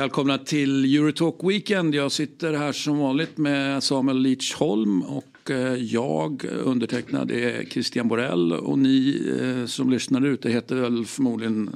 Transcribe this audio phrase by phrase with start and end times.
[0.00, 1.94] Välkomna till Eurotalk Weekend.
[1.94, 8.52] Jag sitter här som vanligt med Samuel Leachholm och eh, jag undertecknad är Christian Borell
[8.52, 11.70] och ni eh, som lyssnar ute heter väl förmodligen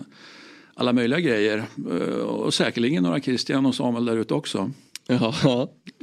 [0.74, 4.70] alla möjliga grejer eh, och säkerligen några Christian och Samuel där ute också.
[5.06, 5.32] Ja,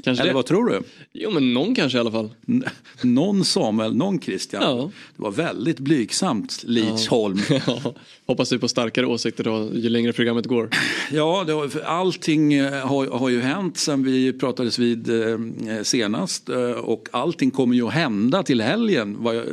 [0.03, 0.33] kanske Eller det.
[0.35, 0.81] vad tror du?
[1.13, 2.29] Jo men någon kanske i alla fall.
[2.47, 2.63] N-
[3.01, 4.63] Någon Samuel, någon Christian.
[4.63, 4.91] Ja.
[5.15, 7.37] Det var väldigt blygsamt Leachholm.
[7.67, 7.93] Ja,
[8.25, 10.69] hoppas vi på starkare åsikter då ju längre programmet går.
[11.11, 15.37] Ja, det har, för allting eh, har, har ju hänt sen vi pratades vid eh,
[15.83, 19.43] senast eh, och allting kommer ju att hända till helgen vad,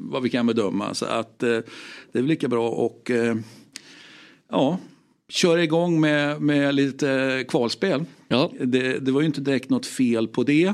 [0.00, 0.94] vad vi kan bedöma.
[0.94, 3.36] Så att eh, det är väl lika bra och eh,
[4.50, 4.78] ja,
[5.28, 8.04] köra igång med, med lite kvalspel.
[8.28, 8.52] Ja.
[8.60, 10.72] Det, det var ju inte direkt något fel på det.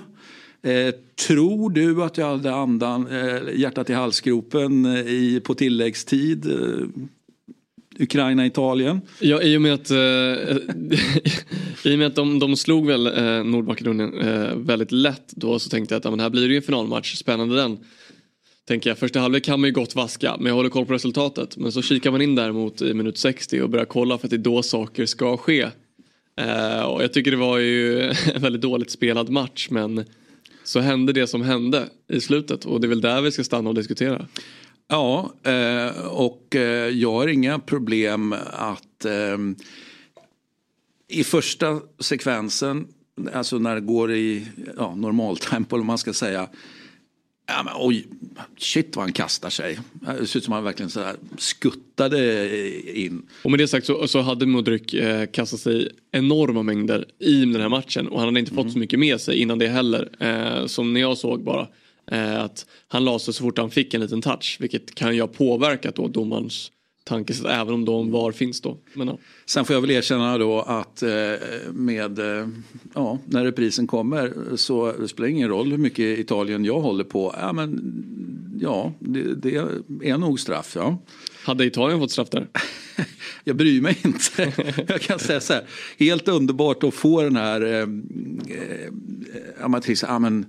[0.62, 0.94] Eh,
[1.26, 6.46] tror du att jag hade andan, eh, hjärtat i halsgropen eh, i, på tilläggstid?
[6.46, 6.86] Eh,
[7.98, 9.00] Ukraina-Italien.
[9.20, 9.96] Ja, i och med att, eh,
[11.84, 14.12] i och med att de, de slog väl eh, Nordmakedonien
[14.66, 17.14] väldigt lätt då så tänkte jag att ja, men här blir det ju en finalmatch,
[17.14, 17.78] spännande den.
[18.68, 21.56] Tänker jag, första halvlek kan man ju gott vaska men jag håller koll på resultatet.
[21.56, 24.36] Men så kikar man in däremot i minut 60 och börjar kolla för att det
[24.36, 25.68] är då saker ska ske.
[26.36, 28.02] Eh, och jag tycker det var ju
[28.34, 30.04] en väldigt dåligt spelad match men
[30.64, 33.68] så hände det som hände i slutet och det är väl där vi ska stanna
[33.68, 34.26] och diskutera.
[34.88, 39.38] Ja, eh, och eh, jag har inga problem att eh,
[41.08, 42.86] i första sekvensen,
[43.32, 44.46] alltså när det går i
[44.76, 46.48] ja, normaltempo eller vad man ska säga.
[47.56, 48.06] Ja, men, oj,
[48.58, 49.78] shit vad han kastar sig.
[49.92, 53.22] Det ser ut som han verkligen så här skuttade in.
[53.42, 57.60] Och med det sagt så, så hade Modric eh, kastat sig enorma mängder i den
[57.60, 60.08] här matchen och han hade inte fått så mycket med sig innan det heller.
[60.20, 61.68] Eh, som när jag såg bara.
[62.10, 65.20] Eh, att han la sig så fort han fick en liten touch vilket kan ju
[65.20, 66.70] ha påverkat då domarens
[67.04, 68.78] tankesätt även om de VAR finns då.
[68.94, 69.18] Men, ja.
[69.46, 71.10] Sen får jag väl erkänna då att eh,
[71.72, 72.48] med, eh,
[72.94, 77.34] ja, när reprisen kommer så det spelar ingen roll hur mycket Italien jag håller på.
[77.40, 77.80] Ja, men,
[78.60, 80.72] ja det, det är nog straff.
[80.76, 80.98] Ja.
[81.44, 82.48] Hade Italien fått straff där?
[83.44, 84.52] Jag bryr mig inte.
[84.88, 85.64] Jag kan säga så här,
[85.98, 87.86] helt underbart att få den här, eh, eh,
[89.60, 90.46] här, ja, men,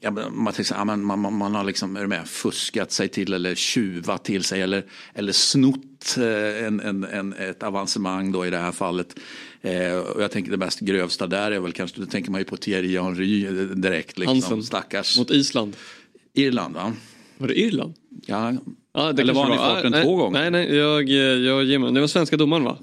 [0.00, 4.24] ja, man, ja, man, man, man har liksom är med, fuskat sig till eller tjuvat
[4.24, 8.72] till sig eller, eller snott eh, en, en, en, ett avancemang då i det här
[8.72, 9.18] fallet.
[9.60, 12.44] Eh, och jag tänker det mest grövsta där är väl kanske, då tänker man ju
[12.44, 14.18] på Thierry Henry eh, direkt.
[14.18, 14.62] Liksom, Hansen.
[14.62, 15.18] Stackars.
[15.18, 15.76] Mot Island.
[16.34, 16.92] Irland va?
[17.38, 17.94] Var det Irland?
[18.26, 18.52] Ja,
[18.92, 20.40] Ja, det Eller var han i farten Ah, två nej, gånger?
[20.40, 21.08] Nej, nej, jag,
[21.42, 21.92] jag ger mig.
[21.92, 22.78] Det var svenska domaren va?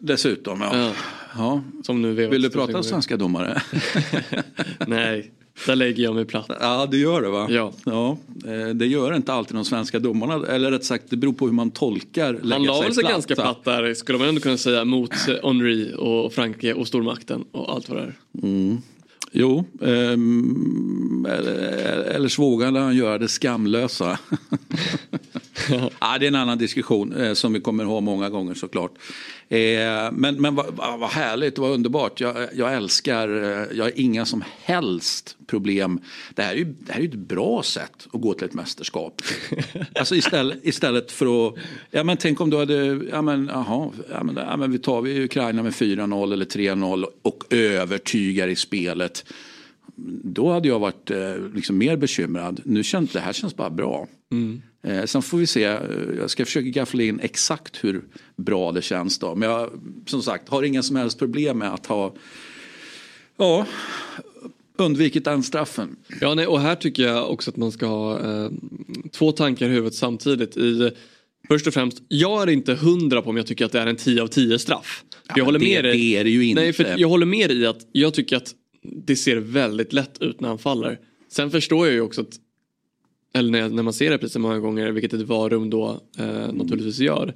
[0.00, 0.76] dessutom ja.
[0.76, 0.92] Ja.
[1.36, 1.62] ja.
[1.82, 3.62] Som nu Vill du prata svenska domare?
[4.86, 5.32] Nej,
[5.66, 6.50] där lägger jag mig platt.
[6.60, 7.46] Ja, du gör det va?
[7.50, 7.72] Ja.
[7.84, 8.16] ja.
[8.46, 10.46] eh, Det gör inte alltid de svenska domarna.
[10.46, 13.34] Eller rätt sagt, det beror på hur man tolkar lägga Han la sig platt, ganska
[13.34, 17.88] platt där skulle man ändå kunna säga mot Henry och Frankrike och stormakten och allt
[17.88, 18.14] vad det är.
[19.36, 21.62] Jo, ehm, eller,
[22.04, 24.18] eller vågade han göra det skamlösa.
[26.00, 28.92] ja, det är en annan diskussion eh, som vi kommer ha många gånger såklart.
[29.48, 32.20] Eh, men men vad, vad härligt, vad underbart.
[32.20, 36.00] Jag, jag älskar, eh, jag har inga som helst problem.
[36.34, 38.54] Det här är ju, det här är ju ett bra sätt att gå till ett
[38.54, 39.22] mästerskap.
[39.94, 41.54] alltså istället, istället för att,
[41.90, 45.02] ja men tänk om du hade, ja men jaha, ja men, ja, men vi tar
[45.02, 49.23] vi Ukraina med 4-0 eller 3-0 och övertygar i spelet.
[50.24, 52.60] Då hade jag varit eh, liksom mer bekymrad.
[52.64, 54.08] Nu känns det här känns bara bra.
[54.82, 55.60] Eh, sen får vi se.
[56.18, 58.04] Jag ska försöka gaffla in exakt hur
[58.36, 59.34] bra det känns då.
[59.34, 59.70] Men jag
[60.06, 62.14] som sagt har inga som helst problem med att ha
[63.38, 63.66] ja,
[64.78, 65.96] undvikit den straffen.
[66.20, 68.50] Ja, nej, och här tycker jag också att man ska ha eh,
[69.12, 70.56] två tankar i huvudet samtidigt.
[70.56, 70.90] I,
[71.48, 73.96] först och främst, jag är inte hundra på om jag tycker att det är en
[73.96, 75.04] 10 av 10 straff.
[75.28, 75.92] jag men håller det- med dig.
[75.98, 76.62] det är det ju inte.
[76.62, 78.54] Nej, för jag håller med dig i att jag tycker att
[78.84, 80.98] det ser väldigt lätt ut när han faller.
[81.28, 82.40] Sen förstår jag ju också att
[83.34, 87.34] eller när, när man ser reprisen många gånger, vilket ett varum då eh, naturligtvis gör.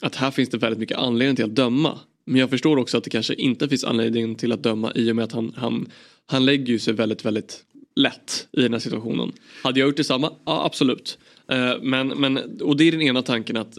[0.00, 1.98] Att här finns det väldigt mycket anledning till att döma.
[2.24, 5.16] Men jag förstår också att det kanske inte finns anledning till att döma i och
[5.16, 5.90] med att han, han,
[6.26, 7.64] han lägger ju sig väldigt, väldigt
[7.96, 9.32] lätt i den här situationen.
[9.62, 10.32] Hade jag gjort detsamma?
[10.44, 11.18] Ja, absolut.
[11.48, 13.78] Eh, men, men, och det är den ena tanken att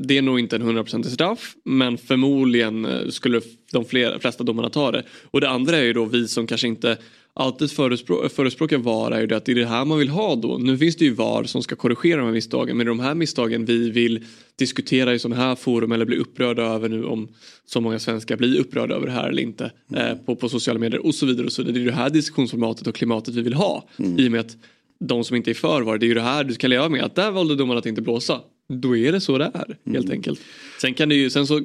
[0.00, 3.40] det är nog inte en 100% straff men förmodligen eh, skulle
[3.72, 5.04] de fler, flesta domarna ta det.
[5.30, 6.96] Och det andra är ju då vi som kanske inte
[7.34, 10.36] alltid förespråkar förespråkar VAR är ju det att det är det här man vill ha
[10.36, 10.58] då.
[10.58, 13.64] Nu finns det ju VAR som ska korrigera de här misstagen men de här misstagen
[13.64, 14.24] vi vill
[14.56, 17.28] diskutera i sådana här forum eller bli upprörda över nu om
[17.66, 20.06] så många svenskar blir upprörda över det här eller inte mm.
[20.06, 21.78] eh, på, på sociala medier och så vidare och så vidare.
[21.78, 24.18] Det är det här diskussionsformatet och klimatet vi vill ha mm.
[24.18, 24.56] i och med att
[25.00, 27.04] de som inte är för VAR, det är ju det här du ska leva med
[27.04, 28.40] att där valde domarna att inte blåsa.
[28.80, 30.10] Då är det så det är helt mm.
[30.10, 30.40] enkelt.
[30.80, 31.60] Sen kan det ju, sen så,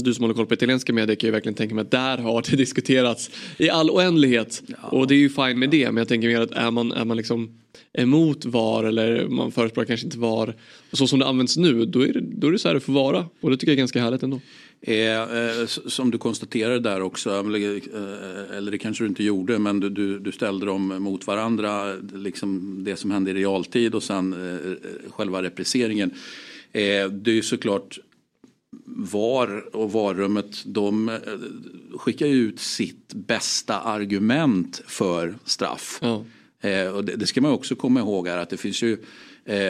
[0.00, 2.44] du som håller koll på italienska medier kan ju verkligen tänka mig att där har
[2.50, 4.62] det diskuterats i all oändlighet.
[4.66, 4.88] Ja.
[4.88, 7.04] Och det är ju fine med det men jag tänker mer att är man, är
[7.04, 7.58] man liksom
[7.92, 10.54] emot VAR eller man förespråkar kanske inte VAR
[10.92, 12.92] så som det används nu då är det, då är det så här det får
[12.92, 14.40] vara och det tycker jag är ganska härligt ändå.
[14.88, 19.80] Eh, eh som du konstaterade där också, eh, eller det kanske du inte gjorde, men
[19.80, 24.32] du, du, du ställde dem mot varandra, liksom det som hände i realtid och sen
[24.32, 26.10] eh, själva repriseringen.
[26.72, 27.98] Eh, det är ju såklart
[28.86, 31.16] VAR och VAR-rummet de eh,
[31.98, 35.98] skickar ut sitt bästa argument för straff.
[36.02, 36.24] Ja.
[36.60, 38.98] Eh, och det, det, ska man också komma ihåg här att det finns ju, eh,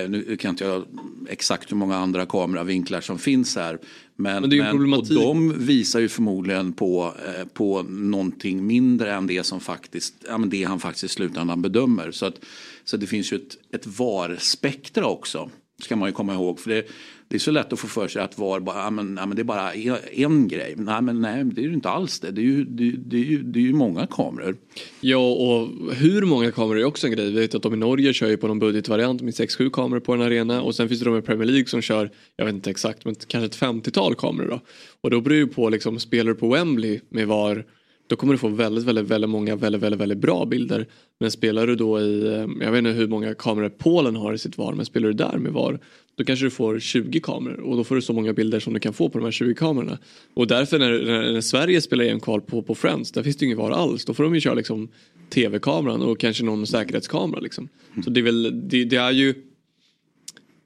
[0.08, 0.84] nu kan inte jag
[1.28, 3.78] exakt hur många andra kameravinklar som finns här.
[4.16, 9.46] Men, men, men och de visar ju förmodligen på, eh, på någonting mindre än det
[9.46, 12.10] som faktiskt, ja, men det han faktiskt i slutändan bedömer.
[12.10, 12.40] Så, att,
[12.84, 15.50] så det finns ju ett, ett VAR-spektra också.
[15.78, 16.60] Ska man ju komma ihåg.
[16.60, 16.86] För det,
[17.28, 19.36] det är så lätt att få för sig att VAR bara, ja, men, ja, men
[19.36, 19.72] det är bara
[20.12, 20.74] en grej.
[20.76, 22.30] Nej, men nej, det är ju inte alls det.
[22.30, 24.56] Det är ju, det, det är ju, det är ju många kameror.
[25.00, 27.30] Ja, och hur många kameror är också en grej.
[27.32, 30.12] Vi vet att de i Norge kör ju på någon budgetvariant med 6-7 kameror på
[30.12, 32.70] en arena och sen finns det de i Premier League som kör, jag vet inte
[32.70, 34.60] exakt, men kanske ett 50-tal kameror då.
[35.00, 37.64] Och då beror det ju på, liksom, spelar du på Wembley med VAR
[38.06, 40.86] då kommer du få väldigt, väldigt, väldigt många väldigt, väldigt, väldigt bra bilder.
[41.20, 44.38] Men spelar du då i, eh, jag vet inte hur många kameror Polen har i
[44.38, 45.78] sitt VAR, men spelar du där med VAR
[46.16, 48.80] då kanske du får 20 kameror och då får du så många bilder som du
[48.80, 49.98] kan få på de här 20 kamerorna.
[50.34, 53.58] Och därför när, när, när Sverige spelar EM-kval på, på Friends, där finns det ingen
[53.58, 54.04] VAR alls.
[54.04, 54.88] Då får de ju köra liksom
[55.30, 57.68] tv-kameran och kanske någon säkerhetskamera liksom.
[58.04, 59.34] Så det är väl, det, det är ju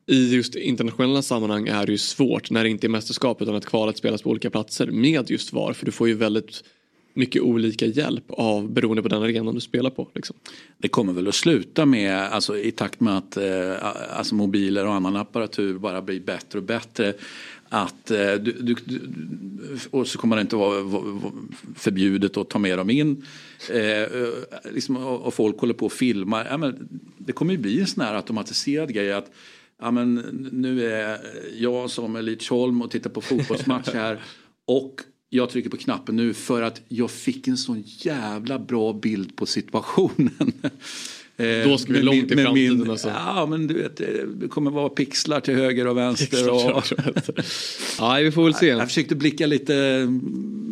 [0.06, 3.66] i just internationella sammanhang är det ju svårt när det inte är mästerskap utan att
[3.66, 6.64] kvalet spelas på olika platser med just VAR för du får ju väldigt
[7.14, 10.08] mycket olika hjälp av beroende på den arenan du spelar på.
[10.14, 10.36] Liksom.
[10.78, 14.94] Det kommer väl att sluta med, alltså, i takt med att eh, alltså, mobiler och
[14.94, 17.14] annan apparatur bara blir bättre och bättre.
[17.68, 18.76] Att, eh, du, du,
[19.90, 21.02] och så kommer det inte vara
[21.76, 23.26] förbjudet att ta med dem in.
[23.70, 24.08] Eh,
[24.72, 26.46] liksom, och, och, folk håller på och filmar.
[26.50, 29.30] Ja, men det kommer ju bli en sån här automatiserad grej att
[29.80, 30.14] ja, men
[30.52, 31.18] nu är
[31.58, 34.20] jag som är Lidsholm och tittar på fotbollsmatch här
[34.64, 39.36] och jag trycker på knappen nu för att jag fick en sån jävla bra bild
[39.36, 40.52] på situationen.
[41.36, 43.08] Eh, Då ska vi långt i framtiden min, alltså.
[43.08, 43.96] Ja men du vet
[44.40, 46.50] det kommer vara pixlar till höger och vänster.
[46.50, 46.84] Och...
[47.98, 48.66] ja vi får väl se.
[48.66, 49.72] Jag försökte blicka lite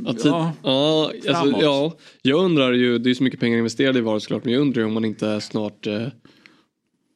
[0.07, 3.99] ja, typ, ja, ja, alltså, ja, jag undrar ju, det är så mycket pengar investerade
[3.99, 6.07] i VAR såklart men jag undrar ju om man inte snart eh,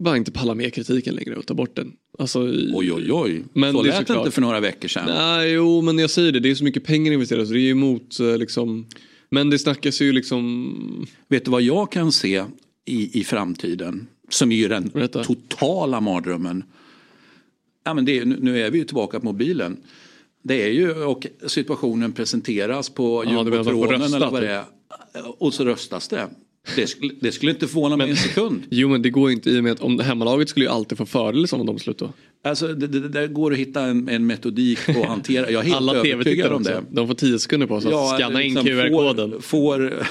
[0.03, 1.93] bara inte pallar med kritiken längre och ta bort den.
[2.19, 2.41] Alltså,
[2.75, 5.05] oj oj oj, men så lät det inte för några veckor sedan.
[5.07, 7.71] Nej, jo men jag säger det, det är så mycket pengar investerade så det är
[7.71, 8.87] emot eh, liksom.
[9.31, 11.07] Men det snackas ju liksom.
[11.29, 12.45] Vet du vad jag kan se
[12.85, 14.07] i, i framtiden?
[14.29, 15.25] Som är ju den Berätta.
[15.25, 16.65] totala mardrömmen.
[17.85, 19.77] Ja, men det, nu är vi ju tillbaka på mobilen.
[20.43, 24.65] Det är ju, och situationen presenteras på ja, jumbotronen eller vad det är.
[25.39, 26.29] Och så röstas det.
[26.77, 28.63] Det skulle, det skulle inte förvåna mig en sekund.
[28.71, 31.07] Jo men det går inte i och med att om hemmalaget skulle ju alltid få
[31.07, 32.13] fördel som de beslut då.
[32.45, 35.51] Alltså det, det, det går att hitta en, en metodik att hantera.
[35.51, 36.83] Jag är helt Alla övertygad om det.
[36.91, 39.43] De får tio sekunder på sig att scanna in liksom QR-koden.
[39.43, 40.05] Får,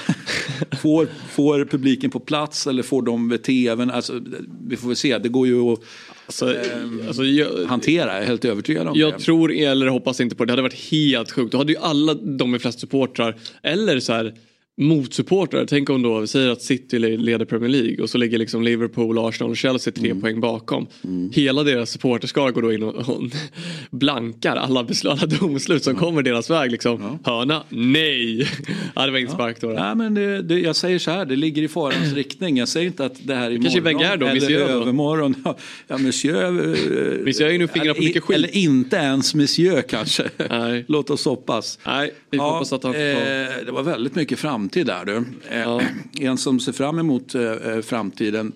[0.82, 3.90] får, får, publiken på plats eller får de vid tvn?
[3.90, 4.20] Alltså,
[4.66, 5.80] vi får väl se, det går ju att
[6.26, 9.12] alltså, eh, alltså, jag, hantera, jag är helt övertygad om jag det.
[9.12, 11.52] Jag tror eller hoppas inte på det, det hade varit helt sjukt.
[11.52, 14.34] Då hade ju alla de med flest supportrar eller så här
[14.80, 15.64] motsupportrar.
[15.66, 19.18] Tänk om då vi säger att City leder Premier League och så ligger liksom Liverpool,
[19.18, 20.20] Arsenal och Chelsea tre mm.
[20.20, 20.86] poäng bakom.
[21.04, 21.30] Mm.
[21.34, 23.22] Hela deras supporterskara går då in och, och
[23.90, 26.04] blankar alla, alla domslut som mm.
[26.04, 26.70] kommer deras väg.
[26.70, 27.18] Liksom.
[27.24, 27.32] Ja.
[27.32, 28.38] Hörna, nej!
[28.94, 29.72] ja, det var inspark då.
[29.72, 32.56] Ja, men det, det, jag säger så här, det ligger i farans riktning.
[32.56, 35.44] Jag säger inte att det här är imorgon Wenger då, eller övermorgon.
[35.88, 38.36] Ja, monsieur, eh, monsieur är ju nu fingrar på mycket skit.
[38.36, 40.30] Eller inte ens monsieur kanske.
[40.50, 40.84] Nej.
[40.88, 41.78] Låt oss hoppas.
[41.86, 45.04] Nej, vi ja, hoppas att han får eh, Det var väldigt mycket fram framtid där
[45.04, 45.24] du.
[45.48, 45.82] Eh, ja.
[46.20, 48.52] En som ser fram emot eh, eh, framtiden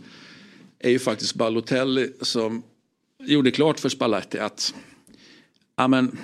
[0.79, 2.63] är ju faktiskt Balotelli som
[3.25, 4.75] gjorde klart för Spalletti att
[5.75, 6.19] amen,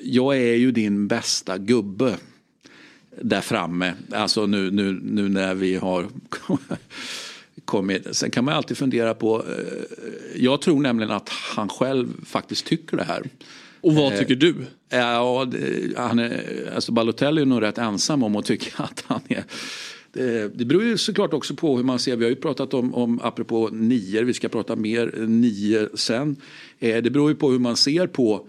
[0.00, 2.16] jag är ju din bästa gubbe
[3.22, 3.94] där framme.
[4.12, 6.08] Alltså nu, nu, nu när vi har
[7.64, 8.16] kommit.
[8.16, 9.44] Sen kan man alltid fundera på,
[10.36, 13.22] jag tror nämligen att han själv faktiskt tycker det här.
[13.80, 14.54] Och vad tycker du?
[14.88, 15.46] Ja,
[15.96, 19.44] han är, alltså Balotelli är nog rätt ensam om att tycka att han är
[20.52, 22.16] det beror ju såklart också på hur man ser.
[22.16, 26.36] Vi har ju pratat om, om apropå nior, vi ska prata mer nio sen.
[26.78, 28.46] Det beror ju på hur man ser på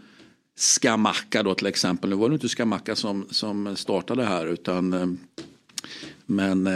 [0.56, 2.10] Skamacka då till exempel.
[2.10, 5.18] Nu var det inte Skamacka som, som startade här utan
[6.26, 6.70] men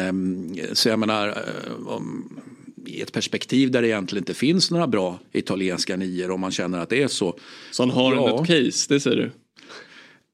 [0.73, 1.45] så jag menar
[1.85, 2.39] om,
[2.85, 6.79] i ett perspektiv där det egentligen inte finns några bra italienska nior om man känner
[6.79, 7.39] att det är så.
[7.71, 8.41] Så han har ja.
[8.41, 9.31] ett case, det säger du?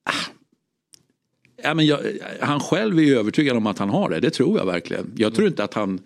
[0.04, 0.32] Ah.
[1.64, 2.00] Ja, men jag,
[2.40, 5.12] han själv är ju övertygad om att han har det, det tror jag verkligen.
[5.16, 6.00] Jag tror inte att han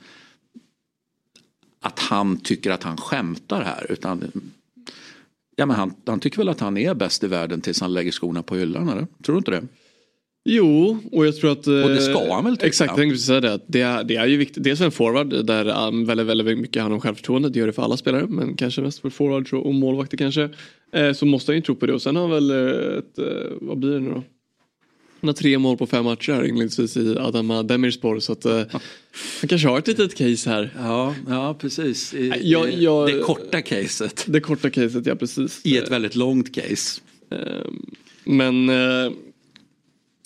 [1.79, 4.31] att han tycker att han skämtar här utan
[5.55, 8.11] ja, men han, han tycker väl att han är bäst i världen tills han lägger
[8.11, 9.07] skorna på hyllan, eller?
[9.23, 9.67] Tror du inte det?
[10.45, 11.67] Jo, och jag tror att...
[11.67, 12.67] Och det ska han väl tycka?
[12.67, 13.59] Exakt, jag tänkte säga det.
[13.67, 14.63] Det är, det är ju viktigt.
[14.63, 17.49] Dels för en forward där um, väldigt, väldigt mycket handlar om självförtroende.
[17.49, 20.49] Det gör det för alla spelare, men kanske mest för forwards och målvakter kanske.
[20.93, 21.93] Eh, så måste han ju tro på det.
[21.93, 23.25] Och sen har han väl eh, ett, eh,
[23.61, 24.23] vad blir det nu då?
[25.21, 28.63] Han har tre mål på fem matcher inledningsvis i Adama Demirspor så att uh,
[29.41, 30.73] han kanske har ett litet case här.
[30.77, 32.13] Ja, ja precis.
[32.13, 34.25] I, ja, ja, det korta caset.
[34.27, 35.61] Det korta caset, ja precis.
[35.63, 37.01] I ett väldigt långt case.
[37.31, 37.85] Ehm,
[38.23, 38.69] men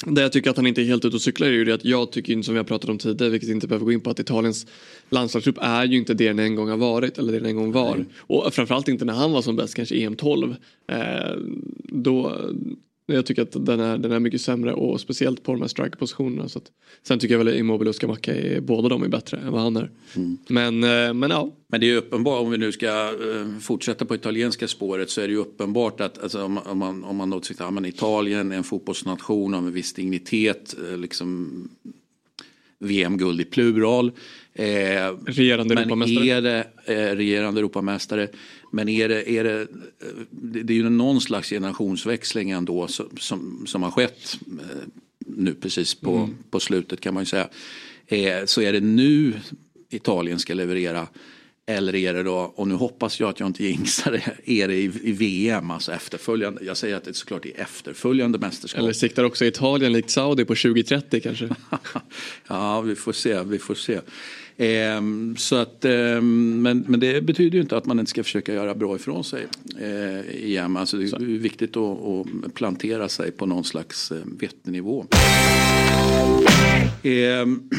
[0.05, 1.85] det jag tycker att han inte är helt ute och cyklar är ju det att
[1.85, 4.19] jag tycker som vi har pratat om tidigare, vilket inte behöver gå in på, att
[4.19, 4.67] Italiens
[5.09, 7.71] landslagstrupp är ju inte det den en gång har varit eller det den en gång
[7.71, 7.95] var.
[7.95, 8.07] Mm.
[8.19, 10.55] Och framförallt inte när han var som bäst, kanske EM12.
[10.87, 11.37] Eh,
[11.83, 12.41] då,
[13.15, 16.49] jag tycker att den är, den är mycket sämre och speciellt på de här strikerpositionerna.
[16.49, 16.71] Så att,
[17.03, 19.75] sen tycker jag väl Immobile och Scamacca, är, båda de är bättre än vad han
[19.75, 19.91] är.
[20.15, 20.37] Mm.
[20.47, 21.51] Men, eh, men ja.
[21.67, 25.27] Men det är uppenbart, om vi nu ska eh, fortsätta på italienska spåret så är
[25.27, 28.57] det ju uppenbart att alltså, om, om, man, om man då tycker att Italien är
[28.57, 31.69] en fotbollsnation av en viss dignitet, eh, liksom
[32.79, 34.11] VM-guld i plural.
[34.53, 34.65] Eh,
[35.25, 36.31] regerande men Europamästare.
[36.31, 38.27] Är det, eh, regerande Europamästare.
[38.71, 39.67] Men är det, är det,
[40.63, 44.87] det är ju någon slags generationsväxling ändå som, som, har skett eh,
[45.19, 46.35] nu precis på, mm.
[46.49, 47.49] på slutet kan man ju säga.
[48.07, 49.33] Eh, så är det nu
[49.89, 51.07] Italien ska leverera
[51.69, 54.75] eller är det då, och nu hoppas jag att jag inte jinxar det, är det
[54.75, 56.65] i, i, VM, alltså efterföljande.
[56.65, 58.79] Jag säger att det är såklart i efterföljande mästerskap.
[58.79, 61.49] Eller siktar också Italien likt Saudi på 2030 kanske?
[62.47, 63.99] ja, vi får se, vi får se.
[64.57, 65.01] Eh,
[65.37, 68.75] så att, eh, men, men det betyder ju inte att man inte ska försöka göra
[68.75, 69.47] bra ifrån sig
[69.79, 70.77] eh, i EM.
[70.77, 75.05] Alltså det är viktigt att, att, plantera sig på någon slags eh, vettig nivå.
[77.03, 77.69] Ehm,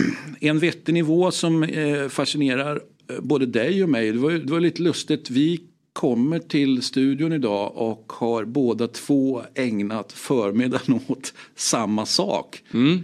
[0.40, 2.80] en vettig nivå som eh, fascinerar
[3.20, 4.12] både dig och mig.
[4.12, 5.30] Det var, det var lite lustigt.
[5.30, 5.60] Vi
[5.92, 12.62] kommer till studion idag och har båda två ägnat förmiddagen åt samma sak.
[12.74, 12.98] Mm.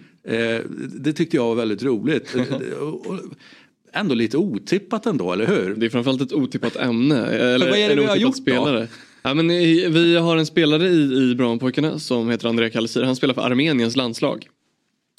[0.88, 2.34] Det tyckte jag var väldigt roligt.
[3.94, 5.74] ändå lite otippat ändå, eller hur?
[5.74, 7.26] Det är framförallt ett otippat ämne.
[7.26, 8.80] Eller vad är det en vi har gjort spelare.
[8.80, 8.86] Då?
[9.22, 9.48] Ja, men
[9.92, 13.02] vi har en spelare i, i Brownpojkarna som heter Andrea Kallisir.
[13.02, 14.48] Han spelar för Armeniens landslag.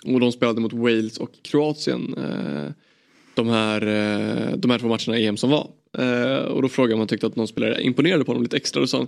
[0.06, 2.16] Och de spelade mot Wales och Kroatien.
[2.18, 2.72] Eh,
[3.36, 5.70] de här, eh, de här två matcherna i EM som var.
[5.98, 8.82] Eh, och då frågade om han tyckte att någon spelare imponerade på honom lite extra.
[8.82, 9.08] Och sa han,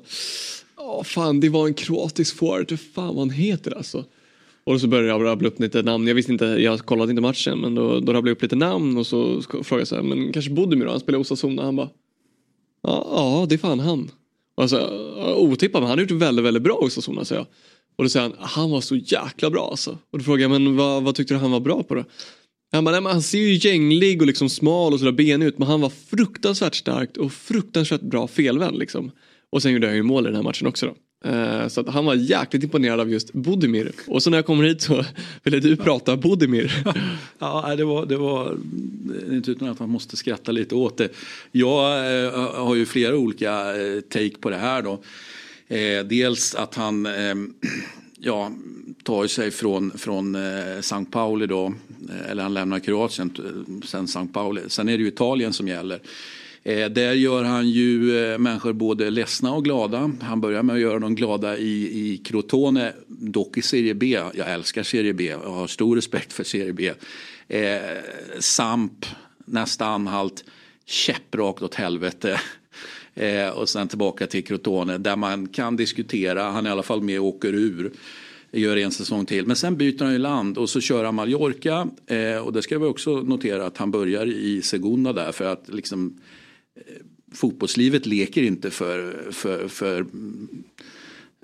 [0.78, 4.06] ja fan det var en kroatisk forward, hur fan vad han heter alltså.
[4.68, 6.08] Och så började jag rabbla upp lite namn.
[6.08, 8.98] Jag visste inte, jag kollade inte matchen men då, då rabblade jag upp lite namn
[8.98, 10.92] och så frågade jag så här, men kanske Bodimir då?
[10.92, 11.64] Han spelar i Osasuna.
[11.64, 11.90] Han bara,
[12.84, 14.12] ja, ja det är fan han.
[14.56, 14.90] Och jag sa,
[15.36, 17.48] otippat men han har gjort väldigt, väldigt bra i Osasuna säger jag.
[17.96, 19.98] Och då säger han, han var så jäkla bra alltså.
[20.12, 22.04] Och då frågade jag, men vad, vad tyckte du han var bra på då?
[22.72, 25.58] Han, bara, nej, men han ser ju gänglig och liksom smal och sådär benig ut
[25.58, 29.12] men han var fruktansvärt starkt och fruktansvärt bra felvänd liksom.
[29.50, 30.96] Och sen gjorde han ju mål i den här matchen också då.
[31.26, 33.92] Eh, så att han var jäkligt imponerad av just Bodimir.
[34.08, 35.06] Och så när jag kommer hit så
[35.44, 36.84] ville du prata Bodimir.
[37.40, 38.58] ja, det var, det var
[39.32, 41.10] inte utan att man måste skratta lite åt det.
[41.52, 42.32] Jag eh,
[42.66, 45.00] har ju flera olika eh, take på det här då.
[46.06, 47.54] dels att han ehm,
[48.20, 48.52] ja,
[49.04, 51.74] tar sig från, från São Paulo Pauli då,
[52.30, 53.32] eller han lämnar Kroatien,
[53.86, 54.62] sen São Pauli.
[54.68, 56.00] Sen är det ju Italien som gäller.
[56.68, 60.12] Eh, där gör han ju eh, människor både ledsna och glada.
[60.22, 64.20] Han börjar med att göra dem glada i, i Crotone, dock i Serie B.
[64.34, 66.92] Jag älskar Serie B, jag har stor respekt för Serie B.
[67.48, 67.82] Eh,
[68.40, 69.06] Samp,
[69.46, 70.44] nästa anhalt,
[70.86, 72.40] käpprakt åt helvete.
[73.16, 77.02] Eh, och sen tillbaka till Crotone där man kan diskutera, han är i alla fall
[77.02, 77.92] med och åker ur
[78.52, 79.46] gör en säsong till.
[79.46, 81.88] Men sen byter han ju land och så kör han Mallorca.
[82.08, 85.70] Eh, och det ska vi också notera att han börjar i Segunda där för att
[85.70, 86.18] liksom
[87.34, 90.06] fotbollslivet leker inte för, för, för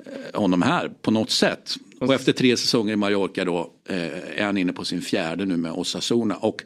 [0.06, 1.76] eh, honom här på något sätt.
[2.00, 5.58] Och efter tre säsonger i Mallorca då eh, är han inne på sin fjärde nu
[5.58, 6.36] med Osasuna.
[6.36, 6.64] Och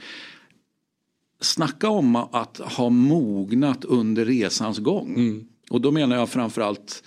[1.42, 5.14] snacka om att ha mognat under resans gång.
[5.16, 5.48] Mm.
[5.70, 7.04] Och då menar jag framförallt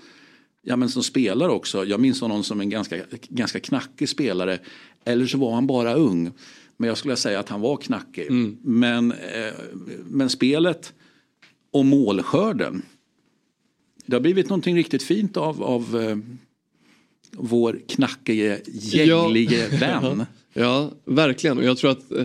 [0.63, 1.85] ja, men som spelare också.
[1.85, 2.97] Jag minns honom som en ganska,
[3.29, 4.59] ganska knackig spelare.
[5.05, 6.31] Eller så var han bara ung.
[6.77, 8.27] Men jag skulle säga att han var knackig.
[8.27, 8.57] Mm.
[8.63, 9.53] Men, eh,
[10.05, 10.93] men spelet
[11.71, 12.83] och målskörden.
[14.07, 16.17] Det har blivit någonting riktigt fint av, av eh,
[17.33, 19.79] vår knackige, gänglige ja.
[19.79, 20.27] vän.
[20.53, 21.59] Ja, verkligen.
[21.59, 22.25] Och jag tror att eh,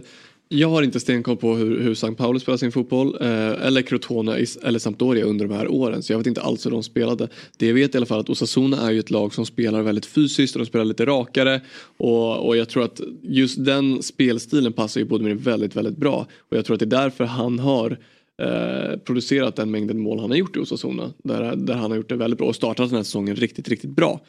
[0.49, 2.11] jag har inte stenkoll på hur, hur St.
[2.11, 3.27] Pauli spelar sin fotboll eh,
[3.67, 6.83] eller Crotone eller Sampdoria under de här åren så jag vet inte alls hur de
[6.83, 7.27] spelade.
[7.57, 10.05] Det jag vet i alla fall att Osasuna är ju ett lag som spelar väldigt
[10.05, 11.61] fysiskt och de spelar lite rakare
[11.97, 16.57] och, och jag tror att just den spelstilen passar ju Bodimir väldigt, väldigt bra och
[16.57, 17.97] jag tror att det är därför han har
[18.42, 22.10] eh, producerat den mängden mål han har gjort i Osasuna där, där han har gjort
[22.10, 24.22] det väldigt bra och startat den här säsongen riktigt, riktigt bra.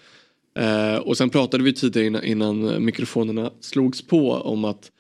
[0.59, 4.91] Eh, och sen pratade vi tidigare innan, innan mikrofonerna slogs på om att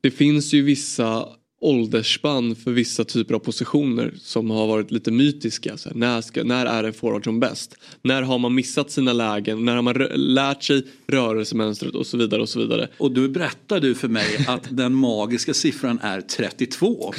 [0.00, 1.28] det finns ju vissa
[1.62, 5.76] åldersspann för vissa typer av positioner som har varit lite mytiska.
[5.76, 7.76] Så här, när, ska, när är en forward som bäst?
[8.02, 9.64] När har man missat sina lägen?
[9.64, 12.88] När har man lärt sig rörelsemönstret och så vidare och så vidare.
[12.98, 17.12] Och du berättade du för mig att den magiska siffran är 32.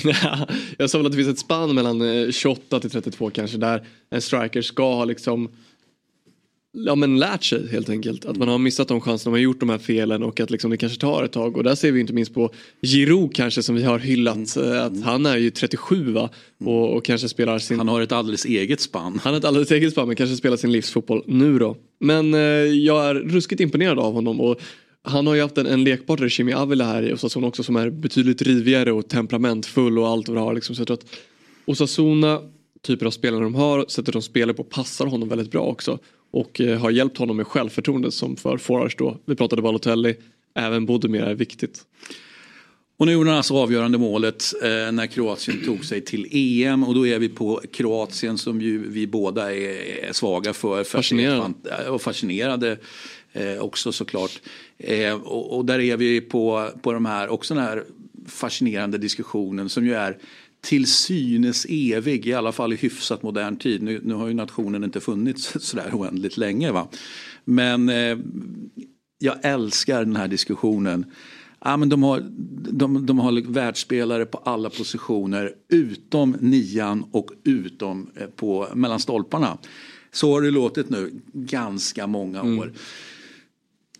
[0.77, 3.87] jag sa väl att det finns ett spann mellan 28 eh, till 32 kanske där
[4.09, 5.49] en striker ska ha liksom
[6.73, 8.25] ja, men lärt sig helt enkelt.
[8.25, 10.71] Att man har missat de chanserna, man har gjort de här felen och att liksom
[10.71, 11.57] det kanske tar ett tag.
[11.57, 12.49] Och där ser vi inte minst på
[12.81, 14.55] Giroud kanske som vi har hyllat.
[14.55, 14.71] Mm.
[14.71, 16.29] Eh, att han är ju 37 va?
[16.59, 17.77] Och, och, kanske spelar sin...
[17.77, 19.19] Han har ett alldeles eget spann.
[19.23, 21.77] Han har ett alldeles eget spann men kanske spelar sin livsfotboll nu då.
[21.99, 24.41] Men eh, jag är ruskigt imponerad av honom.
[24.41, 24.61] Och
[25.03, 27.89] han har ju haft en, en lekpartner, Jimmy Avila här i Osasuna också som är
[27.89, 30.53] betydligt rivigare och temperamentfull och allt vad det har.
[30.53, 30.75] Liksom.
[30.75, 31.05] Så jag tror att
[31.65, 32.41] Osasuna,
[32.81, 35.99] typer av spelare de har, sättet de spelar på passar honom väldigt bra också.
[36.33, 39.17] Och eh, har hjälpt honom med självförtroende som för forwards då.
[39.25, 40.15] Vi pratade Balotelli,
[40.55, 41.85] även Bodemir är viktigt.
[42.97, 46.95] Och nu gjorde han alltså avgörande målet eh, när Kroatien tog sig till EM och
[46.95, 50.83] då är vi på Kroatien som ju vi båda är, är svaga för.
[50.83, 51.89] Fascinerande.
[51.89, 52.77] Och fascinerade
[53.33, 54.41] eh, också såklart.
[54.77, 57.83] Eh, och, och, där är vi på, på de här, också den här
[58.27, 60.17] fascinerande diskussionen som ju är
[60.63, 63.81] till synes evig, i alla fall i hyfsat modern tid.
[63.83, 66.71] Nu, nu har ju nationen inte funnits sådär oändligt länge.
[66.71, 66.87] Va?
[67.45, 68.17] Men eh,
[69.19, 71.05] jag älskar den här diskussionen.
[71.65, 72.23] Ja, men de, har,
[72.71, 79.57] de, de har världsspelare på alla positioner utom nian och utom eh, på, mellan stolparna.
[80.11, 82.63] Så har det låtit nu ganska många år.
[82.63, 82.75] Mm.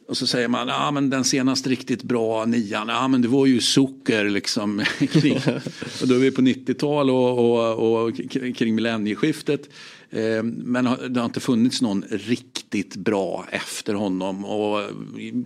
[0.07, 3.45] Och så säger man, ja men den senaste riktigt bra nian, ja men det var
[3.45, 4.79] ju socker liksom.
[6.01, 8.15] och då är vi på 90-tal och, och, och
[8.55, 9.69] kring millennieskiftet.
[10.09, 14.45] Eh, men det har inte funnits någon riktigt bra efter honom.
[14.45, 14.81] Och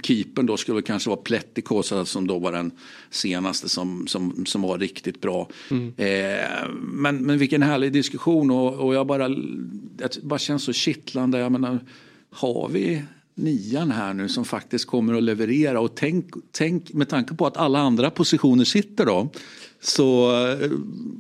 [0.04, 2.72] keepern då skulle kanske vara Plettikosa som då var den
[3.10, 5.50] senaste som, som, som var riktigt bra.
[5.72, 5.94] Mm.
[5.98, 11.40] Eh, men, men vilken härlig diskussion och, och jag bara, det bara känns så kittlande.
[11.40, 11.80] Jag menar,
[12.30, 13.02] har vi
[13.38, 17.58] nian här nu som faktiskt kommer att leverera och tänk, tänk med tanke på att
[17.58, 19.30] alla andra positioner sitter då.
[19.82, 20.70] Så eh,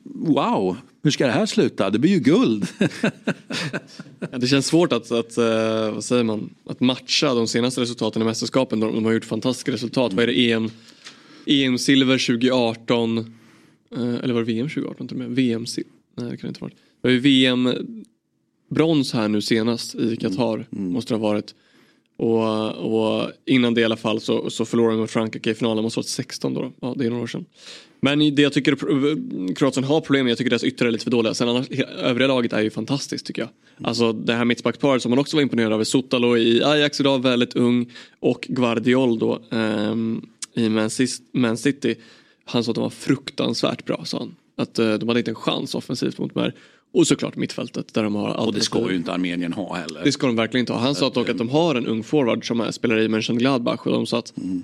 [0.03, 1.89] wow, hur ska det här sluta?
[1.89, 2.67] Det blir ju guld.
[4.31, 8.21] ja, det känns svårt att, att, uh, vad säger man, att matcha de senaste resultaten
[8.21, 8.79] i mästerskapen.
[8.79, 10.11] De, de har gjort fantastiska resultat.
[10.11, 10.15] Mm.
[10.15, 10.69] Vad är det EM?
[11.45, 13.17] EM-silver 2018.
[13.17, 15.07] Uh, eller var det VM 2018?
[15.07, 15.35] Till och med?
[15.35, 15.65] VM
[16.15, 16.77] Nej det kan det inte ha varit.
[17.01, 17.73] Det var ju VM
[18.69, 20.55] brons här nu senast i Qatar.
[20.55, 20.67] Mm.
[20.71, 20.91] Mm.
[20.91, 21.55] Måste det ha varit.
[22.17, 25.83] Och, och, innan det i alla fall så, så förlorade de mot Frankrike i finalen,
[25.83, 26.71] måste ha varit 16 då.
[26.81, 27.45] Ja, det är några år sedan.
[27.99, 28.75] Men det jag tycker
[29.55, 31.33] Kroatien har problem med, jag tycker deras yttre är lite för dåliga.
[31.33, 33.49] Sen annars, övriga laget är ju fantastiskt tycker jag.
[33.87, 37.55] Alltså det här mittbacksparet som man också var imponerad av, Sotalo i Ajax idag, väldigt
[37.55, 37.91] ung.
[38.19, 40.69] Och Guardiol då um, i
[41.33, 41.95] Man City.
[42.45, 44.35] Han sa att de var fruktansvärt bra, sa han.
[44.55, 46.53] Att uh, de hade inte en chans offensivt mot de här
[46.93, 50.01] och såklart mittfältet där de har Och det ska ju inte Armenien ha heller.
[50.03, 50.79] Det ska de verkligen inte ha.
[50.79, 54.05] Han sa dock att de har en ung forward som spelar i Mönchengladbach och de
[54.05, 54.63] sa att mm.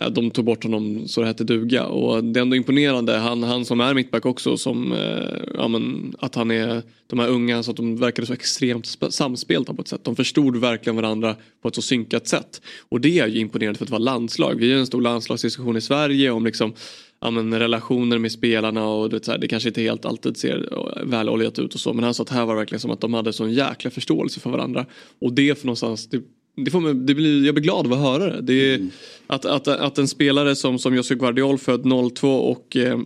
[0.00, 1.86] Eh, de tog bort honom så det hette duga.
[1.86, 3.16] Och det är ändå imponerande.
[3.16, 7.28] Han, han som är mittback också som, eh, ja, men, att han är de här
[7.28, 10.04] unga så att de verkade så extremt samspelta på ett sätt.
[10.04, 12.62] De förstod verkligen varandra på ett så synkat sätt.
[12.88, 14.54] Och det är ju imponerande för att vara landslag.
[14.54, 16.72] Vi har en stor landslagsdiskussion i Sverige om liksom
[17.20, 20.68] ja, men, relationer med spelarna och det, så här, det kanske inte helt alltid ser
[20.72, 23.00] eh, väloljat ut och så men han sa att här var det verkligen som att
[23.00, 24.86] de hade sån jäkla förståelse för varandra.
[25.20, 26.22] Och det för någonstans, det,
[26.56, 28.40] det får mig, det blir, jag blir glad av att höra det.
[28.40, 28.90] det är, mm.
[29.26, 33.00] att, att, att en spelare som, som Josip Guardiol född 02 och eh,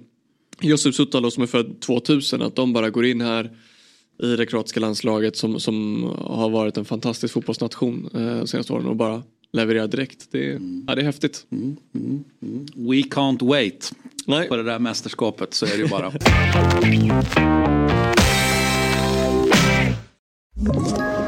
[0.61, 3.51] Josip Sutalo som är född 2000 att de bara går in här
[4.23, 8.97] i det kroatiska landslaget som, som har varit en fantastisk fotbollsnation eh, senaste åren och
[8.97, 10.29] bara levererar direkt.
[10.31, 10.85] Det, mm.
[10.87, 11.47] ja, det är häftigt.
[11.53, 12.67] Mm, mm, mm.
[12.75, 13.93] We can't wait.
[14.27, 14.49] Nej.
[14.49, 15.55] på det där mästerskapet.
[15.55, 16.13] Så är det ju bara.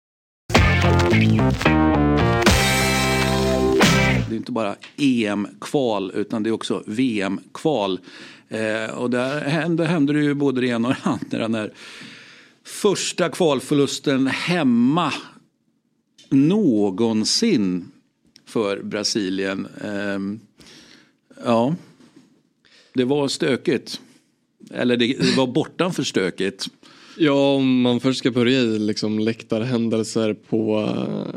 [4.29, 7.99] Det är inte bara EM-kval utan det är också VM-kval.
[8.49, 11.47] Eh, och där händer, händer det ju både det ena och det andra.
[11.47, 11.73] När
[12.63, 15.13] första kvalförlusten hemma
[16.29, 17.91] någonsin
[18.45, 19.67] för Brasilien.
[19.83, 20.19] Eh,
[21.45, 21.75] ja,
[22.93, 24.01] det var stökigt.
[24.71, 26.67] Eller det, det var bortanför stökigt.
[27.17, 30.89] Ja, om man först ska börja i liksom läktarhändelser på,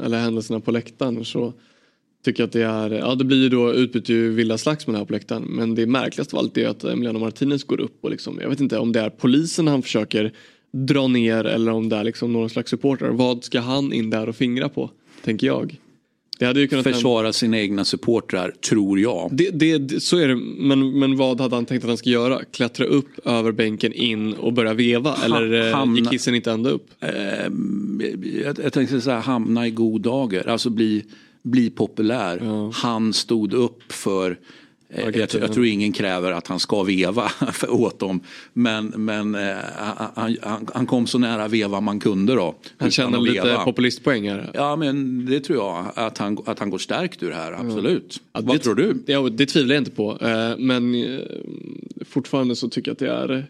[0.05, 1.53] eller händelserna på läktaren så
[2.25, 5.05] tycker jag att det är, ja det blir ju då utbyte ju vilda slagsmål här
[5.05, 8.39] på läktaren men det märkligaste av allt är att Emiliano Martinez går upp och liksom,
[8.43, 10.33] jag vet inte om det är polisen han försöker
[10.73, 13.09] dra ner eller om det är liksom någon slags supporter.
[13.09, 14.91] Vad ska han in där och fingra på?
[15.25, 15.79] Tänker jag.
[16.39, 19.29] Det hade ju kunnat Försvara sina egna supportrar, tror jag.
[19.33, 22.45] Det, det, så är det, men, men vad hade han tänkt att han ska göra?
[22.45, 25.11] Klättra upp över bänken in och börja veva?
[25.11, 26.91] Ha, eller eh, hamna, gick kissen inte ända upp?
[27.01, 27.11] Eh,
[28.45, 31.05] jag, jag tänkte säga hamna i god dager, alltså bli,
[31.43, 32.41] bli populär.
[32.45, 32.71] Ja.
[32.75, 34.39] Han stod upp för
[34.97, 37.31] jag, jag, tror ingen kräver att han ska veva
[37.69, 38.21] åt dem.
[38.53, 42.55] Men, men eh, han, han, han, kom så nära veva man kunde då.
[42.79, 44.51] Han känner lite populistpoäng här.
[44.55, 45.87] Ja men det tror jag.
[45.95, 48.21] Att han, att han går stärkt ur det här, absolut.
[48.33, 48.41] Ja.
[48.45, 49.03] Vad det, tror du?
[49.07, 50.19] Ja, det tvivlar jag inte på.
[50.21, 51.05] Eh, men
[52.09, 53.47] fortfarande så tycker jag att det är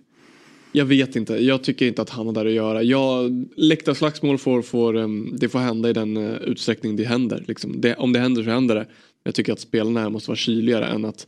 [0.77, 1.35] jag vet inte.
[1.35, 2.83] Jag tycker inte att han har där att göra.
[2.83, 7.45] Jag, läktarslagsmål får, får, det får hända i den utsträckning det händer.
[7.49, 7.81] Liksom.
[7.81, 8.87] Det, om det händer så händer det.
[9.25, 11.27] Jag tycker att spelarna här måste vara kyligare än att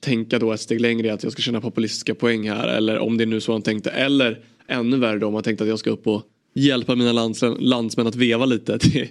[0.00, 3.24] tänka då ett steg längre att jag ska tjäna populistiska poäng här eller om det
[3.24, 5.90] är nu så han tänkte eller ännu värre då om han tänkte att jag ska
[5.90, 6.22] upp och
[6.54, 8.78] hjälpa mina lands, landsmän att veva lite.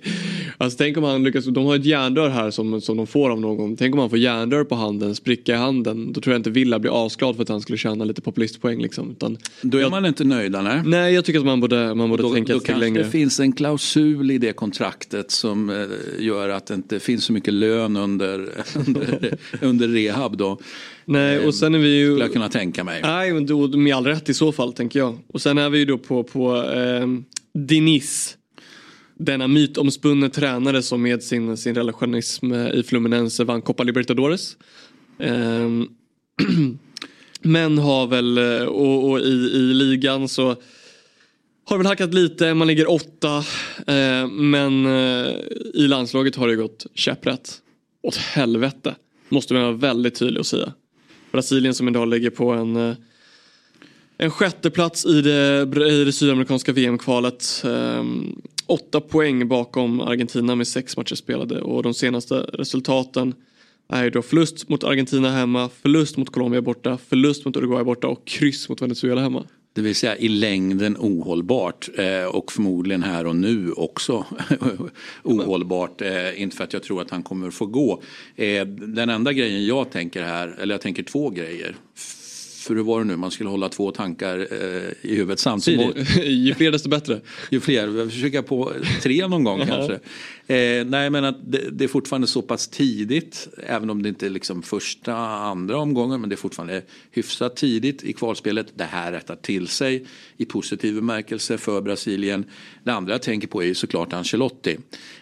[0.58, 3.42] alltså, tänk om han lyckas, de har ett järnrör här som, som de får av
[3.42, 3.78] någon.
[3.78, 6.14] Tänk om han får järnrör på handen, spricka i handen.
[6.14, 8.82] Då tror jag inte Villa blir asglad för att han skulle tjäna lite populistpoäng.
[8.82, 9.12] Liksom.
[9.12, 10.82] Utan, då är jag, man inte nöjd nej?
[10.86, 13.04] Nej, jag tycker att man borde, man borde då, tänka då steg längre.
[13.04, 15.76] det finns en klausul i det kontraktet som eh,
[16.20, 18.50] gör att det inte finns så mycket lön under,
[18.88, 20.38] under, under rehab.
[20.38, 20.60] Då.
[21.06, 22.08] Nej, och sen är vi ju...
[22.08, 23.02] Skulle jag kunna tänka mig.
[23.04, 25.18] Nej, men då, med all rätt i så fall tänker jag.
[25.28, 27.08] Och sen är vi ju då på, på eh,
[27.54, 28.38] Diniz.
[29.18, 34.58] Denna mytomspunne tränare som med sin, sin relationism eh, i Fluminense vann Copa Libertadores.
[35.20, 35.88] Ehm,
[37.42, 40.56] men har väl, eh, och, och i, i ligan så
[41.66, 43.38] har väl hackat lite, man ligger åtta.
[43.88, 45.32] Eh, men eh,
[45.74, 47.60] i landslaget har det gått käpprätt.
[48.02, 48.96] Åt helvete.
[49.30, 50.74] Måste man vara väldigt tydlig och säga.
[51.32, 52.96] Brasilien som idag ligger på en eh,
[54.18, 57.64] en sjätteplats i det, i det sydamerikanska VM-kvalet.
[57.66, 63.34] Ehm, åtta poäng bakom Argentina med sex matcher spelade och de senaste resultaten
[63.90, 68.26] är då förlust mot Argentina hemma, förlust mot Colombia borta, förlust mot Uruguay borta och
[68.26, 69.46] kryss mot Venezuela hemma.
[69.76, 74.26] Det vill säga i längden ohållbart eh, och förmodligen här och nu också
[75.24, 76.02] ohållbart.
[76.02, 78.04] Eh, inte för att jag tror att han kommer att få gå.
[78.36, 81.76] Eh, den enda grejen jag tänker här, eller jag tänker två grejer
[82.64, 86.18] för hur var det nu, man skulle hålla två tankar eh, i huvudet samtidigt.
[86.24, 87.22] ju fler desto bättre.
[87.52, 88.72] ju fler, vi försöka på
[89.02, 89.94] tre någon gång kanske.
[90.48, 94.26] Eh, nej men att det, det, är fortfarande så pass tidigt, även om det inte
[94.26, 98.68] är liksom första, andra omgången, men det är fortfarande hyfsat tidigt i kvalspelet.
[98.76, 100.06] Det här rättar till sig
[100.38, 102.46] i positiv bemärkelse för Brasilien.
[102.84, 104.78] Det andra jag tänker på är ju såklart Ancelotti.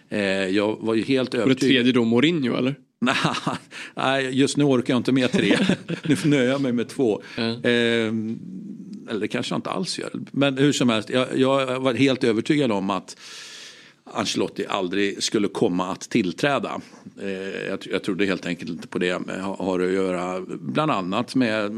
[0.09, 1.51] Eh, jag var ju helt övertygad.
[1.51, 2.75] Och det tredje då Mourinho eller?
[3.95, 5.57] Nej, just nu orkar jag inte med tre.
[6.03, 7.21] nu nöjer jag mig med två.
[7.37, 7.55] Mm.
[7.55, 10.11] Eh, eller kanske jag inte alls gör.
[10.31, 13.17] Men hur som helst, jag, jag var helt övertygad om att
[14.03, 16.81] Ancelotti aldrig skulle komma att tillträda.
[17.21, 17.29] Eh,
[17.69, 19.21] jag, jag trodde helt enkelt inte på det.
[19.41, 21.71] Har att göra bland annat med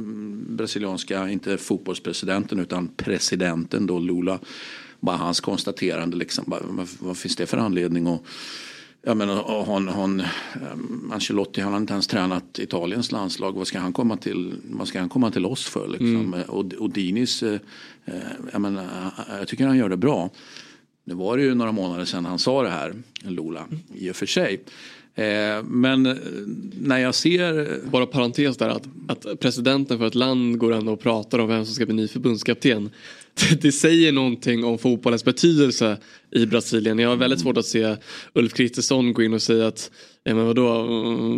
[0.47, 4.39] brasilianska, inte fotbollspresidenten utan presidenten då Lula.
[4.99, 8.21] Bara hans konstaterande liksom, vad, vad finns det för anledning att
[9.05, 10.23] jag menar, hon, hon,
[10.73, 13.51] um, Ancelotti han har inte ens tränat Italiens landslag.
[13.55, 15.87] Vad ska han komma till, vad ska han komma till oss för?
[15.87, 16.33] Liksom?
[16.33, 16.41] Mm.
[16.41, 17.59] Och, och Dinis, eh,
[18.05, 18.13] eh
[18.51, 18.85] jag, menar,
[19.39, 20.29] jag tycker han gör det bra.
[21.03, 24.25] Nu var det ju några månader sedan han sa det här, Lola, i och för
[24.25, 24.63] sig.
[25.15, 26.15] Eh, men eh,
[26.81, 27.79] när jag ser...
[27.89, 31.65] Bara parentes där att, att presidenten för ett land går ändå och pratar om vem
[31.65, 32.89] som ska bli ny förbundskapten.
[33.61, 35.97] Det säger någonting om fotbollens betydelse
[36.31, 36.99] i Brasilien.
[36.99, 37.95] Jag har väldigt svårt att se
[38.33, 39.91] Ulf Kristersson gå in och säga att
[40.23, 40.87] ja, men vadå,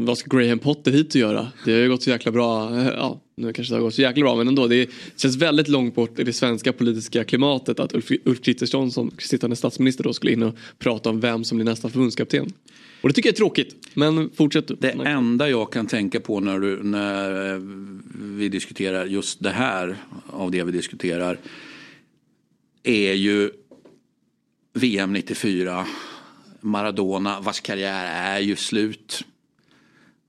[0.06, 1.48] vad ska Graham Potter hit och göra?
[1.66, 2.82] Det har ju gått så jäkla bra.
[2.96, 4.68] Ja, nu kanske det har gått så jäkla bra men ändå.
[4.68, 9.12] Det känns väldigt långt bort i det svenska politiska klimatet att Ulf, Ulf Kristersson som
[9.20, 12.54] sittande statsminister då skulle in och prata om vem som blir nästa förbundskapten.
[13.06, 13.88] Och det tycker jag är tråkigt.
[13.94, 14.76] Men fortsätt du.
[14.76, 17.60] Det enda jag kan tänka på när, du, när eh,
[18.14, 21.40] vi diskuterar just det här av det vi diskuterar
[22.84, 23.52] är ju
[24.74, 25.88] VM 94.
[26.62, 29.24] Maradona vars karriär är ju slut.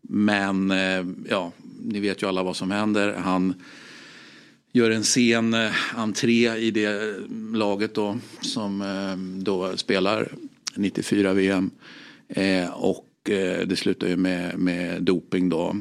[0.02, 3.14] Men eh, ja, ni vet ju alla vad som händer.
[3.14, 3.54] Han
[4.72, 7.14] gör en sen eh, entré i det
[7.52, 8.84] laget då som
[9.44, 10.32] då spelar
[10.74, 11.70] 94 VM.
[12.28, 15.76] Eh, och eh, det slutar ju med, med doping då.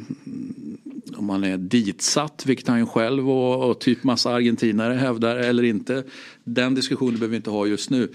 [1.18, 5.64] Om man är ditsatt, vilket han ju själv och, och typ massa argentinare hävdar eller
[5.64, 6.04] inte.
[6.44, 8.12] Den diskussionen behöver vi inte ha just nu.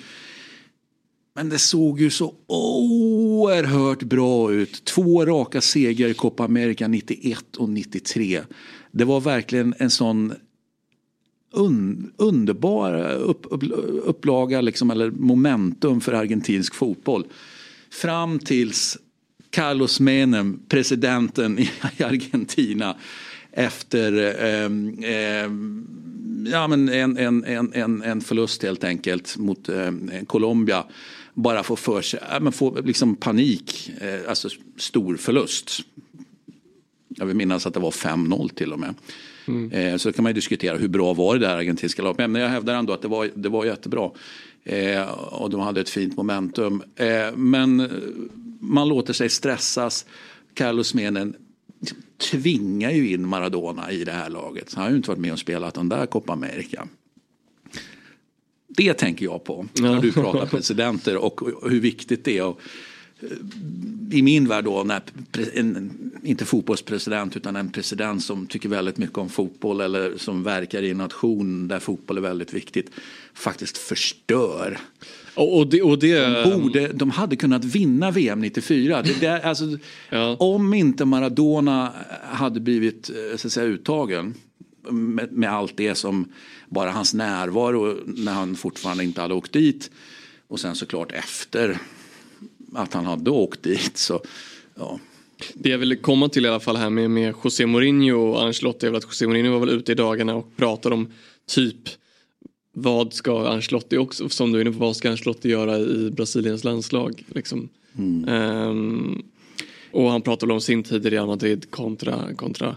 [1.34, 4.84] Men det såg ju så oerhört bra ut.
[4.84, 8.40] Två raka segrar i Copa America 91 och 93.
[8.90, 10.32] Det var verkligen en sån
[11.52, 13.62] un, underbar upp, upp,
[14.04, 17.24] upplaga liksom, eller momentum för argentinsk fotboll.
[17.90, 18.98] Fram tills
[19.50, 21.70] Carlos Menem, presidenten i
[22.04, 22.96] Argentina
[23.52, 24.12] efter
[24.44, 24.64] eh,
[25.10, 25.50] eh,
[26.52, 29.90] ja, men en, en, en, en förlust helt enkelt mot eh,
[30.26, 30.84] Colombia
[31.34, 35.80] bara får för sig, men får liksom panik, eh, alltså stor förlust.
[37.08, 38.94] Jag vill minnas att det var 5-0 till och med.
[39.46, 39.72] Mm.
[39.72, 42.30] Eh, så kan man ju diskutera hur bra var det där argentinska laget.
[42.30, 44.10] Men jag hävdar ändå att det var, det var jättebra.
[44.70, 46.82] Eh, och de hade ett fint momentum.
[46.96, 47.88] Eh, men
[48.60, 50.06] man låter sig stressas.
[50.54, 51.36] Carlos Menen
[52.30, 54.74] tvingar ju in Maradona i det här laget.
[54.74, 56.88] Han har ju inte varit med och spelat den där Copa America.
[58.68, 62.44] Det tänker jag på när du pratar presidenter och hur viktigt det är.
[62.44, 62.60] Och
[63.20, 63.28] eh,
[64.10, 65.02] I min värld då, när
[65.54, 70.82] en, inte fotbollspresident utan en president som tycker väldigt mycket om fotboll eller som verkar
[70.82, 72.90] i en nation där fotboll är väldigt viktigt
[73.34, 74.78] faktiskt förstör.
[75.34, 76.42] Och det, och det...
[76.42, 79.02] De, borde, de hade kunnat vinna VM 94.
[79.02, 79.64] Det där, alltså,
[80.10, 80.36] ja.
[80.38, 84.34] Om inte Maradona hade blivit eh, så att säga, uttagen
[84.90, 86.32] med, med, allt det som
[86.68, 89.90] bara hans närvaro när han fortfarande inte hade åkt dit
[90.48, 91.78] och sen såklart efter
[92.74, 93.96] att han hade åkt dit.
[93.96, 94.22] Så,
[94.74, 94.98] ja.
[95.54, 98.86] Det jag ville komma till i alla fall här med, med José Mourinho och Ancelotti
[98.86, 101.12] är väl att José Mourinho var väl ute i dagarna och pratade om
[101.48, 101.88] typ
[102.72, 106.64] vad ska Ancelotti också, som du är inne på, vad ska Ancelotti göra i Brasiliens
[106.64, 107.24] landslag?
[107.28, 107.68] Liksom.
[107.98, 108.28] Mm.
[108.68, 109.22] Um,
[109.92, 112.68] och han pratade om sin tid i Real Madrid kontra, kontra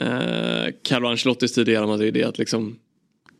[0.00, 2.16] uh, Carlo Ancelottis tid i Real Madrid.
[2.16, 2.76] Är att liksom,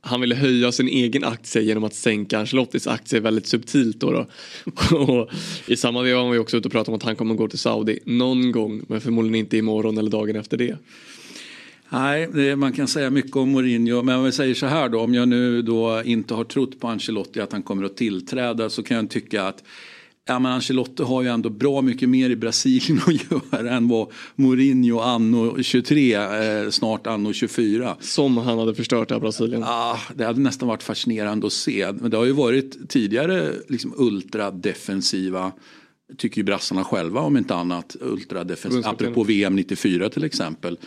[0.04, 4.00] han ville höja sin egen aktie genom att sänka Ancelottis aktie väldigt subtilt.
[4.00, 4.26] Då, då.
[4.96, 5.30] och
[5.66, 7.58] I samma veva var vi också ute och pratade om att han kommer gå till
[7.58, 10.76] Saudi någon gång men förmodligen inte imorgon eller dagen efter det.
[11.88, 14.02] Nej, det, man kan säga mycket om Mourinho.
[14.02, 16.88] Men om jag säger så här då, om jag nu då inte har trott på
[16.88, 19.64] Ancelotti att han kommer att tillträda så kan jag tycka att
[20.26, 24.12] Ja, men Ancelotti har ju ändå bra mycket mer i Brasilien att göra än vad
[24.34, 27.96] Mourinho anno 23, eh, snart anno 24.
[28.00, 29.60] Som han hade förstört det här Brasilien.
[29.60, 31.92] Ja, det hade nästan varit fascinerande att se.
[31.92, 35.52] Men det har ju varit tidigare liksom ultradefensiva
[36.18, 37.96] tycker ju brassarna själva om inte annat.
[38.00, 40.78] Ultradefensiva, apropå VM 94 till exempel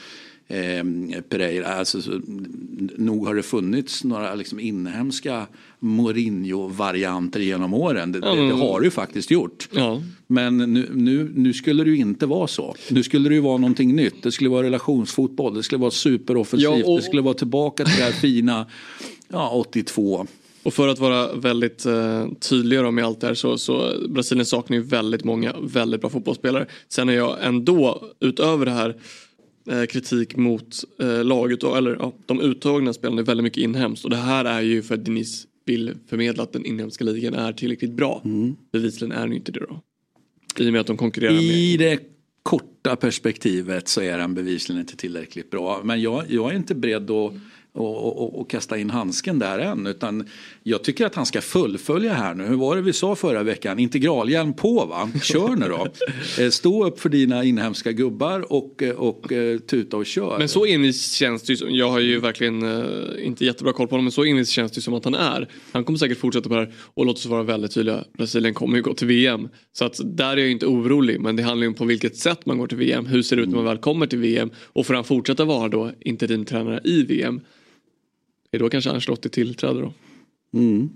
[0.47, 1.67] eh, Pereira.
[1.67, 2.21] Alltså, så,
[2.97, 5.47] nog har det funnits några liksom, inhemska
[5.79, 8.11] Mourinho-varianter genom åren.
[8.11, 8.37] Det, mm.
[8.37, 9.69] det, det, har det ju faktiskt gjort.
[9.71, 10.01] Ja.
[10.27, 12.75] Men nu, nu, nu, skulle det ju inte vara så.
[12.89, 14.23] Nu skulle det ju vara någonting nytt.
[14.23, 16.97] Det skulle vara relationsfotboll, det skulle vara superoffensivt, ja, och...
[16.97, 18.65] det skulle vara tillbaka till det här fina
[19.27, 20.27] ja, 82.
[20.63, 24.77] Och för att vara väldigt eh, tydligare med allt det här så, så Brasilien saknar
[24.77, 26.65] ju väldigt många väldigt bra fotbollsspelare.
[26.89, 28.95] Sen är jag ändå utöver det här
[29.89, 34.15] kritik mot eh, laget, eller ja, de uttagna spelarna är väldigt mycket inhemskt och det
[34.15, 38.21] här är ju för att Denise vill förmedla att den inhemska ligan är tillräckligt bra.
[38.25, 38.55] Mm.
[38.71, 39.81] Bevisligen är den inte det då.
[40.63, 41.87] I och med att de konkurrerar I med...
[41.87, 41.99] det
[42.43, 45.81] korta perspektivet så är den bevisligen inte tillräckligt bra.
[45.83, 47.33] Men jag, jag är inte beredd att
[47.73, 49.87] och, och, och, kasta in handsken där än.
[49.87, 50.27] Utan
[50.63, 52.45] jag tycker att han ska fullfölja här nu.
[52.45, 53.79] Hur var det vi sa förra veckan?
[53.79, 55.09] Integralhjälm på va?
[55.23, 55.87] Kör nu då.
[56.39, 60.37] Eh, stå upp för dina inhemska gubbar och, eh, och eh, tuta och kör.
[60.39, 62.63] Men så envis känns det ju Jag har ju verkligen
[63.19, 65.49] inte jättebra koll på honom men så envis känns det som att han är.
[65.71, 68.03] Han kommer säkert fortsätta på det här och låt oss vara väldigt tydliga.
[68.17, 69.49] Brasilien kommer ju gå till VM.
[69.73, 72.45] Så att där är jag inte orolig men det handlar ju om på vilket sätt
[72.45, 73.05] man går till VM.
[73.05, 74.51] Hur ser det ut när man väl kommer till VM?
[74.57, 77.41] Och får han fortsätta vara då interimtränare i VM?
[78.49, 79.93] Det är då kanske Ancelotti tillträder då.
[80.53, 80.89] Mm.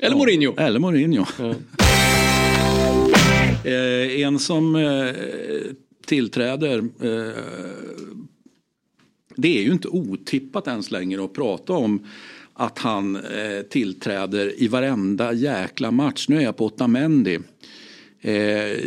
[0.00, 0.54] Eller ja, Mourinho.
[0.56, 1.24] Eller Mourinho.
[1.38, 1.54] Ja.
[3.70, 5.14] eh, en som eh,
[6.06, 7.44] tillträder eh,
[9.36, 12.06] det är ju inte otippat ens längre att prata om
[12.52, 16.28] att han eh, tillträder i varenda jäkla match.
[16.28, 17.38] Nu är jag på Otamendi.
[18.20, 18.78] Eh,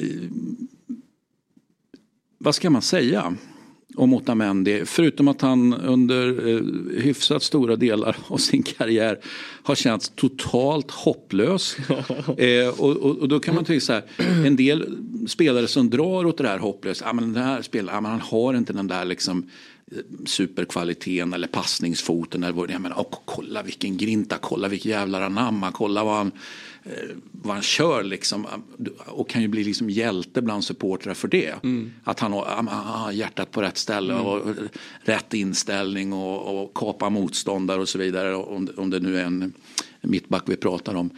[2.37, 3.35] vad ska man säga?
[3.97, 4.85] Om Otamendi.
[4.85, 6.61] Förutom att han under eh,
[7.01, 9.19] hyfsat stora delar av sin karriär
[9.63, 11.77] har känts totalt hopplös.
[12.37, 14.03] eh, och, och, och, då kan man tycka så här,
[14.45, 18.09] en del spelare som drar åt det här hopplöst, ja, men den här spelaren, ja,
[18.09, 19.49] han har inte den där liksom
[20.25, 22.43] superkvaliteten eller passningsfoten.
[22.43, 26.31] Eller, ja, men, oh, kolla vilken grinta, kolla vilken jävla anamma, kolla vad han
[26.89, 28.47] Eh, vad han kör liksom
[29.05, 31.63] och kan ju bli liksom hjälte bland supportrar för det.
[31.63, 31.91] Mm.
[32.03, 34.25] Att han har, han har hjärtat på rätt ställe mm.
[34.25, 34.41] och
[35.01, 39.53] rätt inställning och, och kapa motståndare och så vidare om, om det nu är en
[40.01, 41.09] mittback vi pratar om.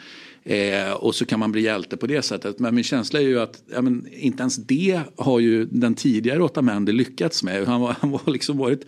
[0.43, 2.59] Eh, och så kan man bli hjälte på det sättet.
[2.59, 6.43] Men min känsla är ju att ja, men, inte ens det har ju den tidigare
[6.43, 7.67] Otamendi lyckats med.
[7.67, 8.85] Han, var, han var liksom varit,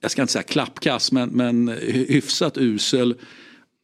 [0.00, 3.14] jag ska inte säga klappkass, men, men hyfsat usel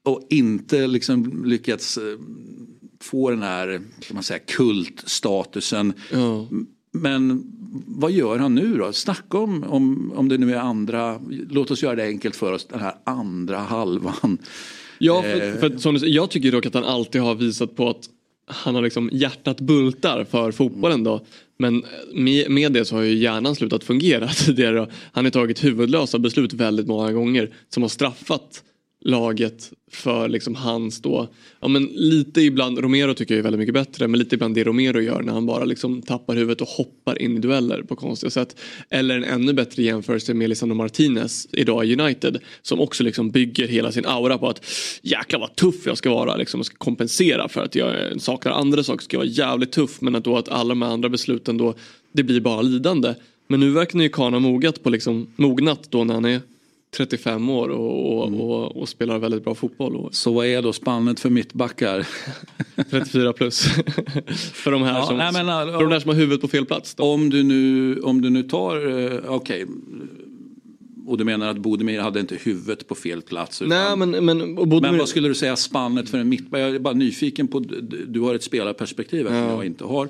[0.05, 2.19] och inte liksom lyckats eh,
[3.01, 5.93] få den här kan man säga, kultstatusen.
[6.13, 6.49] Ja.
[6.93, 7.43] Men
[7.87, 8.93] vad gör han nu då?
[8.93, 11.21] Snacka om, om, om det nu är andra,
[11.51, 14.39] låt oss göra det enkelt för oss, den här andra halvan.
[15.05, 15.55] Ja, för, eh.
[15.55, 18.09] för, som du, jag tycker dock att han alltid har visat på att
[18.47, 21.27] han har liksom hjärtat bultar för fotbollen då.
[21.59, 24.91] Men med, med det så har ju hjärnan slutat fungera tidigare.
[25.13, 28.63] Han har tagit huvudlösa beslut väldigt många gånger som har straffat
[29.05, 31.29] laget för liksom hans då,
[31.61, 34.65] ja men lite ibland, Romero tycker jag är väldigt mycket bättre, men lite ibland det
[34.65, 38.31] Romero gör när han bara liksom tappar huvudet och hoppar in i dueller på konstiga
[38.31, 38.57] sätt.
[38.91, 43.69] Eller en ännu bättre jämförelse med Lisandro Martinez idag i United som också liksom bygger
[43.69, 44.67] hela sin aura på att
[45.03, 48.83] jäklar vad tuff jag ska vara, liksom, jag ska kompensera för att jag saknar andra
[48.83, 51.75] saker, ska vara jävligt tuff men att då att alla de andra besluten då,
[52.13, 53.15] det blir bara lidande.
[53.49, 56.41] Men nu verkar ju Kahn ha mogat på liksom, mognat då när han är
[56.97, 58.41] 35 år och, och, mm.
[58.41, 60.09] och, och, spelar väldigt bra fotboll.
[60.13, 62.07] Så vad är då spannet för mittbackar?
[62.91, 63.65] 34 plus.
[64.53, 66.67] för, de här ja, som, nej, men, för de där som har huvudet på fel
[66.67, 66.95] plats.
[66.95, 67.05] Då.
[67.05, 69.65] Om du nu, om du nu tar, eh, okej.
[69.65, 69.67] Okay.
[71.07, 73.63] Och du menar att Bodemir hade inte huvudet på fel plats?
[73.63, 74.81] Utan, Nej, men, men, Bodemir...
[74.81, 76.61] men vad skulle du säga spannet för en mittback?
[76.61, 77.61] Jag är bara nyfiken på,
[78.07, 79.35] du har ett spelarperspektiv ja.
[79.35, 80.09] jag inte har.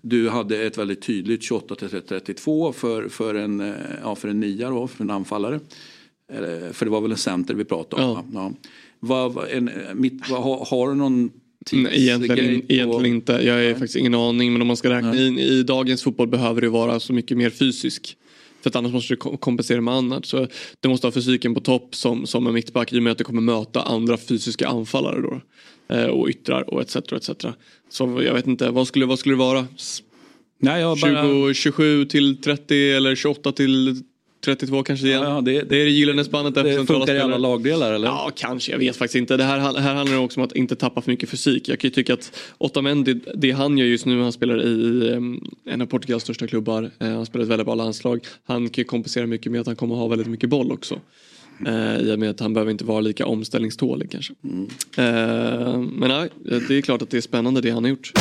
[0.00, 1.74] Du hade ett väldigt tydligt 28
[2.08, 5.60] 32 för, för en, eh, ja, för en nia då, för en anfallare.
[6.72, 8.30] För det var väl en center vi pratade om?
[8.32, 8.40] Ja.
[8.40, 8.52] ja.
[9.00, 11.30] Vad, en, mitt, vad, har, har du någon
[11.72, 13.32] Nej, egentligen, egentligen inte.
[13.32, 14.52] Jag har faktiskt ingen aning.
[14.52, 17.50] Men om man ska räkna in i dagens fotboll behöver det vara så mycket mer
[17.50, 18.16] fysisk.
[18.60, 20.26] För att annars måste du kompensera med annat.
[20.26, 20.46] Så
[20.80, 23.24] du måste ha fysiken på topp som, som en mittback i och med att du
[23.24, 25.40] kommer möta andra fysiska anfallare då.
[25.94, 26.96] Eh, och yttrar och etc.
[26.96, 27.30] etc.
[27.88, 29.66] Så jag vet inte, vad skulle, vad skulle det vara?
[30.58, 30.96] Nej, bara...
[30.96, 34.02] 20, 27 till 30 eller 28 till
[34.46, 35.22] 32 kanske igen.
[35.22, 36.54] Ja, det, det är det gyllene spannet.
[36.54, 38.06] Det funkar i alla lagdelar eller?
[38.06, 39.36] Ja kanske, jag vet faktiskt inte.
[39.36, 41.68] Det här, här handlar det också om att inte tappa för mycket fysik.
[41.68, 45.82] Jag kan ju tycka att Otamendi, det han gör just nu, han spelar i en
[45.82, 46.90] av Portugals största klubbar.
[46.98, 48.20] Eh, han spelar ett väldigt bra landslag.
[48.44, 51.00] Han kan ju kompensera mycket med att han kommer ha väldigt mycket boll också.
[51.66, 54.34] Uh, I och med att han behöver inte vara lika omställningstålig kanske.
[54.44, 54.62] Mm.
[54.62, 56.28] Uh, men nej,
[56.68, 58.12] det är klart att det är spännande det han har gjort.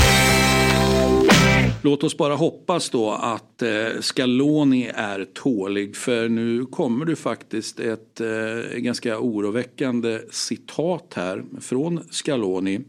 [1.85, 7.79] Låt oss bara hoppas då att eh, Scaloni är tålig för nu kommer det faktiskt
[7.79, 12.81] ett eh, ganska oroväckande citat här från Scaloni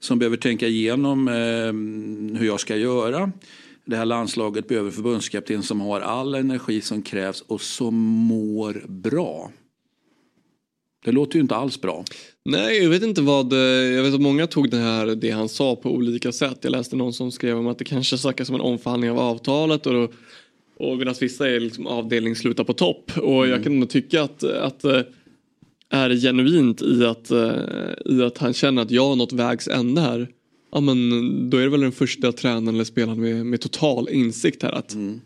[0.00, 3.32] som behöver tänka igenom eh, hur jag ska göra.
[3.84, 9.50] Det här landslaget behöver förbundskapten som har all energi som krävs och som mår bra.
[11.04, 12.04] Det låter ju inte alls bra.
[12.50, 15.48] Nej, jag vet inte vad, eh, jag vet att många tog det här, det han
[15.48, 16.58] sa på olika sätt.
[16.60, 19.86] Jag läste någon som skrev om att det kanske snackas om en omförhandling av avtalet
[19.86, 20.08] och, då,
[20.78, 23.12] och medan vissa är liksom avdelning sluta på topp.
[23.16, 23.50] Och mm.
[23.50, 25.00] jag kan nog tycka att, att eh,
[25.90, 27.52] är genuint i att, eh,
[28.04, 30.28] i att han känner att jag har nått vägs ände här.
[30.72, 31.10] Ja men
[31.50, 34.94] då är det väl den första tränaren eller spelaren med, med total insikt här att
[34.94, 35.20] mm.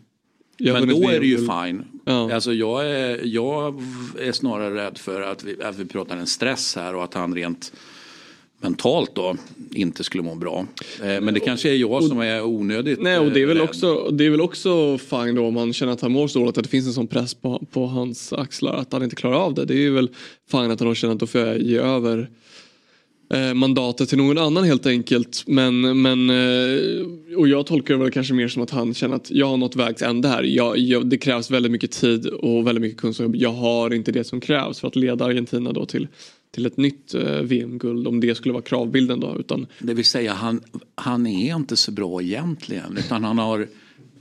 [0.57, 1.83] Men då är det ju fine.
[2.05, 2.33] Ja.
[2.33, 3.81] Alltså jag, är, jag
[4.19, 7.35] är snarare rädd för att vi, att vi pratar en stress här och att han
[7.35, 7.71] rent
[8.63, 9.35] mentalt då
[9.71, 10.65] inte skulle må bra.
[11.03, 13.69] Eh, men det kanske är jag som är onödigt Nej och det är väl rädd.
[13.69, 16.57] också, det är väl också fine då om man känner att han mår så dåligt
[16.57, 19.53] att det finns en sån press på, på hans axlar att han inte klarar av
[19.53, 19.65] det.
[19.65, 20.09] Det är väl
[20.51, 22.29] fine att han känner att då får jag ge över
[23.33, 25.43] eh, mandatet till någon annan helt enkelt.
[25.47, 29.31] Men, men, eh, och jag tolkar det väl kanske mer som att han känner att
[29.31, 30.43] jag har nått vägs ände här.
[30.43, 33.31] Jag, jag, det krävs väldigt mycket tid och väldigt mycket kunskap.
[33.33, 36.07] Jag har inte det som krävs för att leda Argentina då till
[36.53, 39.35] till ett nytt eh, VM-guld om det skulle vara kravbilden då.
[39.39, 39.67] Utan...
[39.79, 40.61] Det vill säga han,
[40.95, 43.67] han är inte så bra egentligen utan han har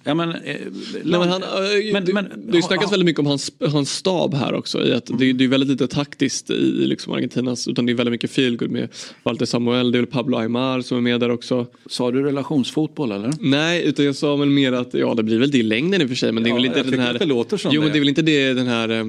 [0.05, 0.61] Ja, men, eh, Nej,
[1.05, 1.49] men han, eh,
[1.93, 4.87] men, det, men, det snackas ha, väldigt mycket om hans, hans stab här också.
[4.87, 5.21] I att mm.
[5.21, 8.71] det, det, är väldigt lite taktiskt i liksom Argentinas utan det är väldigt mycket feelgood
[8.71, 8.89] med
[9.23, 11.67] Walter Samuel, det är väl Pablo Aymar som är med där också.
[11.87, 13.33] Sa du relationsfotboll eller?
[13.41, 16.05] Nej, utan jag sa väl mer att ja det blir väl det i längden i
[16.05, 17.19] och för sig men det är ja, väl inte den här.
[17.19, 17.85] Det låter som jo, det.
[17.85, 19.05] men det är väl inte det den här eh,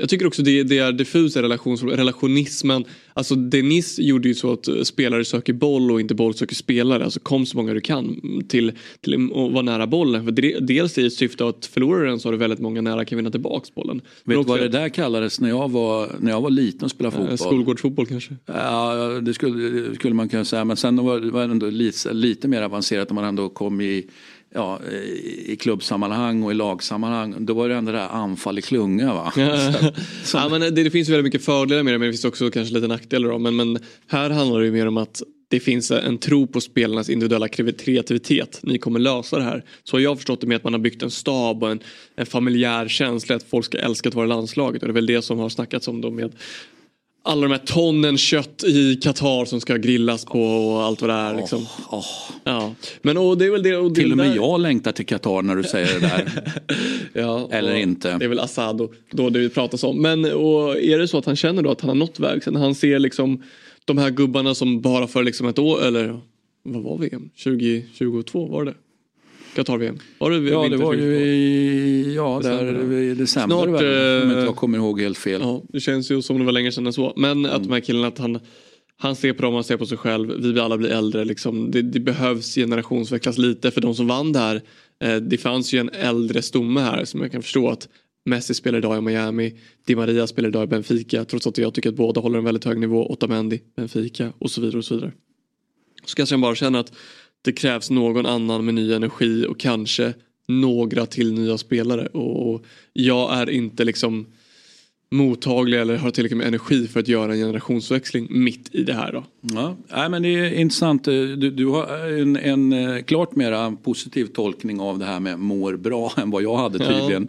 [0.00, 2.84] jag tycker också det, det är diffusa relations, relationismen.
[3.14, 7.04] Alltså Denis gjorde ju så att spelare söker boll och inte boll söker spelare.
[7.04, 10.24] Alltså kom så många du kan till, till att vara nära bollen.
[10.24, 13.30] För dels i syfte att förlorar den så har du väldigt många nära kan vinna
[13.30, 14.00] tillbaks bollen.
[14.24, 17.16] Vet du vad det där kallades när jag var, när jag var liten och spelade
[17.16, 17.38] fotboll?
[17.38, 18.34] Skolgårdsfotboll kanske?
[18.46, 20.64] Ja, det skulle, skulle man kunna säga.
[20.64, 24.06] Men sen var det ändå lite, lite mer avancerat när man ändå kom i
[24.54, 24.80] ja,
[25.46, 27.46] i klubbsammanhang och i lagsammanhang.
[27.46, 29.32] Då var det ändå det här anfall i klunga va?
[30.24, 32.50] så, ja, men det, det, finns väldigt mycket fördelar med det men det finns också
[32.50, 33.28] kanske lite nackdelar.
[33.28, 33.38] Då.
[33.38, 37.10] Men, men här handlar det ju mer om att det finns en tro på spelarnas
[37.10, 38.60] individuella kreativitet.
[38.62, 39.64] Ni kommer lösa det här.
[39.84, 41.80] Så har jag förstått det med att man har byggt en stab och en,
[42.16, 44.82] en familjär känsla att folk ska älska att vara i landslaget.
[44.82, 46.32] Och det är väl det som har snackats om då med
[47.26, 51.14] alla de här tonnen kött i Qatar som ska grillas på och allt vad det
[51.14, 51.34] är.
[51.34, 51.58] Liksom.
[51.90, 52.04] Oh, oh.
[52.44, 52.74] Ja.
[53.02, 54.36] Men, och det är väl det, och det till och med där...
[54.36, 56.52] jag längtar till Qatar när du säger det där.
[57.22, 58.18] ja, Eller inte.
[58.18, 60.02] Det är väl Assad och, då det pratas om.
[60.02, 62.56] Men och är det så att han känner då att han har nått vägen?
[62.56, 63.42] Han ser liksom
[63.84, 66.20] de här gubbarna som bara för liksom ett år, eller
[66.62, 67.30] vad var VM?
[67.44, 68.74] 2022 var det?
[69.56, 69.98] Qatar-VM?
[70.18, 74.44] Var det ja det var ju i, ja, där, i december Snart, väl, om inte
[74.44, 75.40] jag kommer ihåg helt fel.
[75.40, 77.12] Ja, det känns ju som det var länge sedan så.
[77.16, 77.50] Men mm.
[77.56, 78.38] att de här killarna, att han,
[78.96, 80.52] han ser på dem, han ser på sig själv.
[80.54, 81.24] Vi alla blir äldre.
[81.24, 81.70] Liksom.
[81.70, 84.62] Det, det behövs generationsväxlas lite för de som vann det här.
[85.04, 87.88] Eh, det fanns ju en äldre stomme här som jag kan förstå att
[88.26, 89.54] Messi spelar idag i Miami,
[89.86, 92.64] Di Maria spelar idag i Benfica trots att jag tycker att båda håller en väldigt
[92.64, 93.12] hög nivå.
[93.12, 95.12] Otamendi, Benfica och så vidare och så vidare.
[96.04, 96.92] Så kanske jag bara känner att
[97.46, 100.14] det krävs någon annan med ny energi och kanske
[100.48, 102.06] några till nya spelare.
[102.06, 104.26] Och jag är inte liksom
[105.10, 109.12] mottaglig eller har tillräckligt med energi för att göra en generationsväxling mitt i det här.
[109.12, 109.24] Då.
[109.40, 111.04] Ja, nej, men det är intressant.
[111.04, 115.76] Du, du har en, en eh, klart mera positiv tolkning av det här med mår
[115.76, 117.28] bra än vad jag hade tydligen.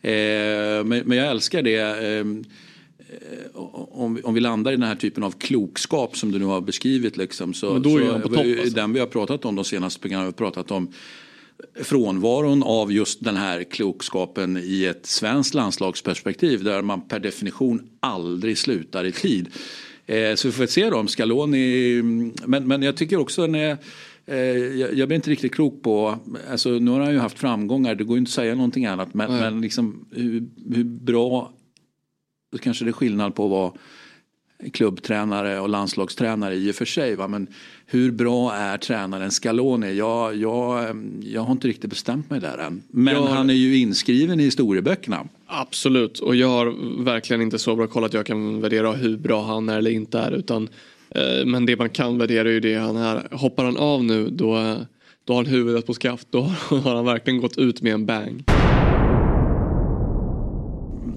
[0.00, 0.10] Ja.
[0.10, 1.76] Eh, men, men, jag älskar det.
[1.76, 2.24] Eh, Eh,
[3.54, 6.60] om, vi, om vi landar i den här typen av klokskap som du nu har
[6.60, 7.16] beskrivit.
[7.16, 8.74] Liksom, så, då är så, på topp, alltså.
[8.74, 10.92] Den vi har pratat om de senaste programmen, vi har pratat om
[11.82, 18.58] frånvaron av just den här klokskapen i ett svenskt landslagsperspektiv där man per definition aldrig
[18.58, 19.48] slutar i tid.
[20.06, 22.02] Eh, så vi får se då om Scaloni,
[22.46, 23.76] men, men jag tycker också när
[24.26, 26.18] eh, jag, jag blir inte riktigt klok på,
[26.50, 29.30] alltså nu har han ju haft framgångar, det går inte att säga någonting annat, men,
[29.30, 31.52] men liksom, hur, hur bra
[32.52, 33.72] då kanske det är skillnad på att vara
[34.72, 37.16] klubbtränare och landslagstränare i och för sig.
[37.16, 37.28] Va?
[37.28, 37.46] Men
[37.86, 39.94] hur bra är tränaren Scaloni?
[39.94, 42.82] Jag, jag, jag har inte riktigt bestämt mig där än.
[42.88, 43.28] Men har...
[43.28, 45.28] han är ju inskriven i historieböckerna.
[45.46, 49.42] Absolut, och jag har verkligen inte så bra koll att jag kan värdera hur bra
[49.42, 50.32] han är eller inte är.
[50.32, 50.68] Utan,
[51.10, 53.28] eh, men det man kan värdera är ju det han är.
[53.30, 54.76] Hoppar han av nu då,
[55.24, 56.28] då har han huvudet på skaft.
[56.30, 56.40] Då
[56.70, 58.57] har han verkligen gått ut med en bang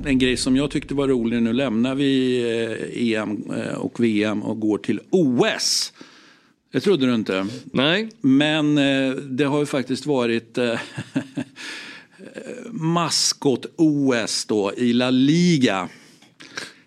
[0.06, 2.41] en grej som jag tyckte var rolig, nu lämnar vi
[2.93, 5.93] eh, EM eh, och VM och går till OS.
[6.72, 7.47] Det trodde du inte.
[7.64, 8.10] Nej.
[8.22, 10.58] Men eh, det har ju faktiskt varit
[12.72, 15.89] maskot-OS då i La Liga.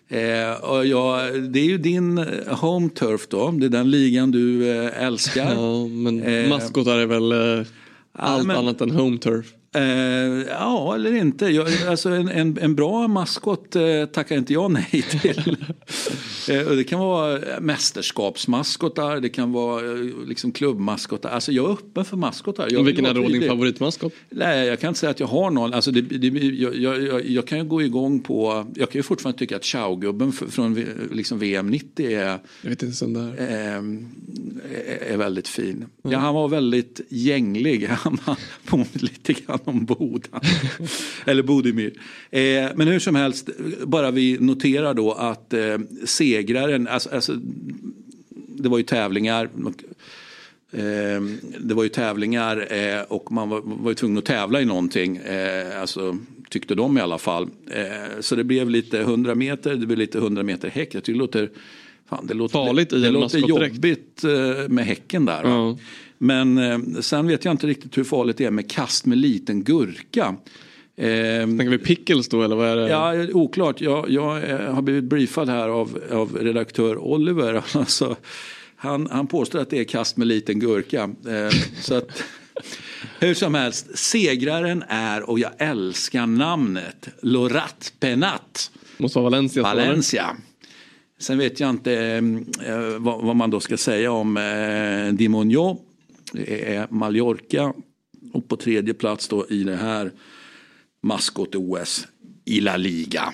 [0.07, 4.71] Eh, och ja, det är ju din home turf då, det är den ligan du
[4.71, 5.53] eh, älskar.
[5.53, 7.65] Ja, men maskotar är väl eh,
[8.13, 9.53] allt men, annat än home turf.
[9.75, 11.45] Eh, ja, eller inte.
[11.45, 15.57] Jag, alltså en, en, en bra maskot eh, tackar inte jag nej till.
[16.49, 19.97] Eh, och det kan vara mästerskapsmaskotar, det kan vara eh,
[20.27, 21.29] liksom klubbmaskotar.
[21.29, 22.67] Alltså jag är öppen för maskotar.
[22.71, 24.13] Jag, Vilken är då din favoritmaskot?
[24.29, 25.73] Nej, jag kan inte säga att jag har någon.
[25.73, 29.39] Alltså det, det, jag, jag, jag, kan ju gå igång på, jag kan ju fortfarande
[29.39, 33.35] tycka att Chow-gubben f- från liksom VM 90 är, Jag vet inte sån där.
[33.49, 34.07] ehm,
[34.87, 35.85] är, är väldigt fin.
[36.03, 37.87] Ja, han var väldigt gänglig.
[37.89, 38.37] Han var-
[38.93, 40.41] lite grann om Boda.
[41.25, 41.93] Eller Bodimir.
[42.29, 42.41] Eh,
[42.75, 43.49] men hur som helst,
[43.85, 47.35] bara vi noterar då att eh, segraren, alltså, alltså,
[48.57, 49.49] det var ju tävlingar.
[50.71, 51.21] Eh,
[51.59, 55.17] det var ju tävlingar eh, och man var, var ju tvungen att tävla i någonting.
[55.17, 56.17] Eh, alltså,
[56.49, 57.49] tyckte de i alla fall.
[57.71, 60.95] Eh, så det blev lite 100 meter, det blev lite 100 meter häck.
[60.95, 61.49] Jag tycker det låter,
[62.09, 64.23] fan, det låter, Farligt i det en låter jobbigt
[64.67, 65.43] med häcken där.
[65.43, 65.77] Ja.
[66.17, 69.63] Men eh, sen vet jag inte riktigt hur farligt det är med kast med liten
[69.63, 70.35] gurka.
[70.97, 72.89] Eh, Tänker vi pickles då eller vad är det?
[72.89, 73.81] Ja, oklart.
[73.81, 77.63] Jag, jag eh, har blivit briefad här av, av redaktör Oliver.
[77.73, 78.15] Alltså,
[78.75, 81.03] han, han påstår att det är kast med liten gurka.
[81.03, 81.49] Eh,
[81.81, 82.23] så att,
[83.19, 88.71] hur som helst, segraren är, och jag älskar namnet, Lorat Penat.
[88.97, 89.63] Måste vara Valencia.
[89.63, 90.37] Valencia.
[91.19, 91.93] Sen vet jag inte
[92.65, 95.81] eh, vad, vad man då ska säga om eh, Di Monjo.
[96.35, 97.73] Det är Mallorca.
[98.33, 100.11] Och på tredje plats då i det här
[101.01, 102.07] maskot-OS
[102.45, 103.33] i La Liga.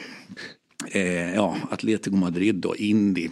[0.91, 3.29] Eh, ja, Atletico Madrid då, Indy.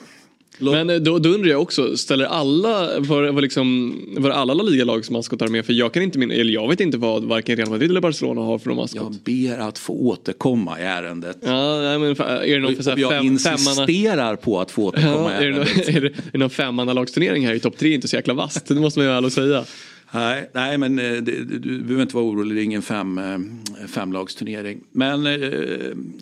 [0.58, 4.64] Men eh, då, då undrar jag också, ställer alla, var, var, liksom, var alla La
[4.64, 5.66] Liga-lags maskotar med?
[5.66, 8.42] För jag kan inte min, eller jag vet inte vad varken Real Madrid eller Barcelona
[8.42, 9.02] har för någon maskot.
[9.02, 11.38] Jag ber att få återkomma i ärendet.
[11.42, 13.82] Ja, nej, men är det någon för så Och jag här fem, femmanna...
[13.82, 15.88] insisterar på att få återkomma Ja, i ärendet.
[15.88, 18.66] är, det, är det någon femmannalagsturnering här i topp tre inte så jäkla vasst?
[18.66, 19.66] Det måste man ju ärligt säga.
[20.12, 23.18] Nej, nej men eh, det, du, du behöver inte vara orolig, det är ingen fem,
[23.18, 24.82] eh, femlagsturnering.
[24.92, 25.40] Men eh,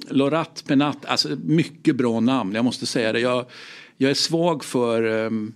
[0.09, 3.19] Lorat Penat, alltså mycket bra namn, jag måste säga det.
[3.19, 3.45] Jag,
[3.97, 5.53] jag är svag för, um,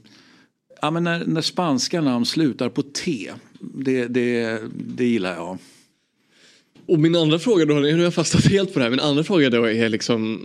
[0.82, 5.58] ja men när, när spanska namn slutar på T, det, det, det gillar jag.
[6.86, 9.24] Och min andra fråga då, nu har jag fastnat helt på det här, min andra
[9.24, 10.40] fråga då är liksom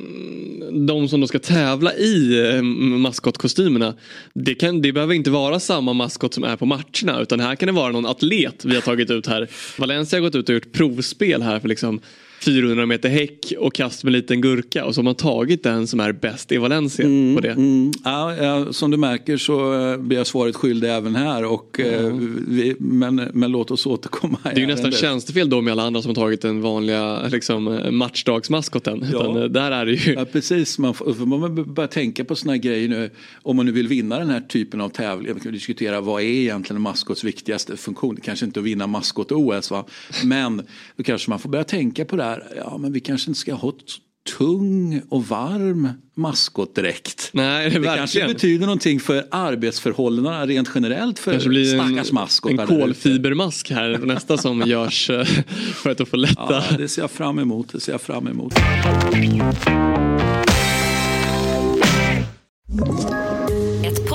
[0.87, 3.95] de som då ska tävla i ehm, maskotkostymerna.
[4.35, 7.67] Det, kan, det behöver inte vara samma maskot som är på matcherna utan här kan
[7.67, 9.49] det vara någon atlet vi har tagit ut här.
[9.79, 12.01] Valencia har gått ut och gjort provspel här för liksom
[12.47, 16.01] 400 meter häck och kast med liten gurka och så har man tagit den som
[16.01, 17.51] är bäst i Valencia på det.
[17.51, 21.45] Mm, ja, ja, som du märker så eh, blir jag svaret skyldig även här.
[21.45, 22.13] Och, eh,
[22.49, 24.39] vi, men, men låt oss återkomma.
[24.43, 27.81] Det är ju nästan tjänstefel då med alla andra som har tagit den vanliga liksom,
[27.91, 29.03] matchdagsmaskoten.
[29.03, 30.79] Utan eh, där är det ju Ja, precis.
[30.79, 33.11] Man får, man börja tänka på såna här grejer nu.
[33.43, 35.35] Om man nu vill vinna den här typen av tävling.
[35.35, 38.17] Vi kan diskutera vad är egentligen en maskots viktigaste funktion.
[38.23, 39.85] Kanske inte att vinna maskot-OS va.
[40.25, 40.63] Men
[40.97, 42.36] då kanske man får börja tänka på det här.
[42.57, 43.75] Ja men vi kanske inte ska ha ett
[44.39, 47.31] tung och varm maskotdräkt.
[47.33, 47.97] Nej, Det verkligen.
[47.97, 52.63] kanske betyder någonting för arbetsförhållandena rent generellt för kanske blir stackars en, maskotar.
[52.63, 55.25] en kolfibermask här nästa som görs eh,
[55.75, 56.65] för att få lätta.
[56.71, 57.73] Ja, det ser jag fram emot.
[57.73, 58.55] Det ser jag fram emot.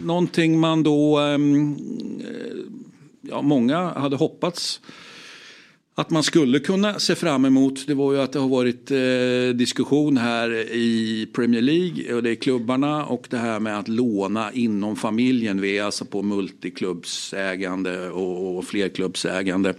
[0.00, 1.76] Någonting man då, ehm,
[2.20, 2.56] eh,
[3.20, 4.80] ja många hade hoppats
[5.98, 9.56] att man skulle kunna se fram emot det var ju att det har varit eh,
[9.56, 14.52] diskussion här i Premier League och det är klubbarna och det här med att låna
[14.52, 15.60] inom familjen.
[15.60, 19.74] Vi är alltså på multiklubbsägande och, och flerklubbsägande.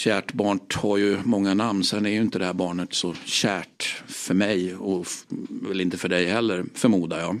[0.00, 3.82] Kärt barn har ju många namn, sen är ju inte det här barnet så kärt
[4.06, 5.06] för mig och
[5.48, 7.40] väl inte för dig heller förmodar jag.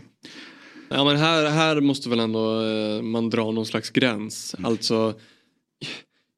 [0.88, 4.54] Ja men här, här måste väl ändå eh, man dra någon slags gräns.
[4.62, 5.14] Alltså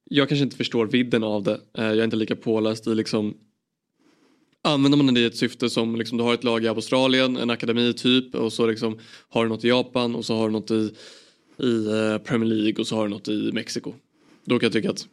[0.04, 1.60] jag kanske inte förstår vidden av det.
[1.78, 3.34] Eh, jag är inte lika påläst i liksom
[4.64, 7.50] Använder man det i ett syfte som liksom, du har ett lag i Australien, en
[7.50, 8.98] akademi typ och så liksom
[9.28, 10.94] har du något i Japan och så har du något i,
[11.62, 13.94] i eh, Premier League och så har du något i Mexiko.
[14.44, 15.08] Då kan jag tycka att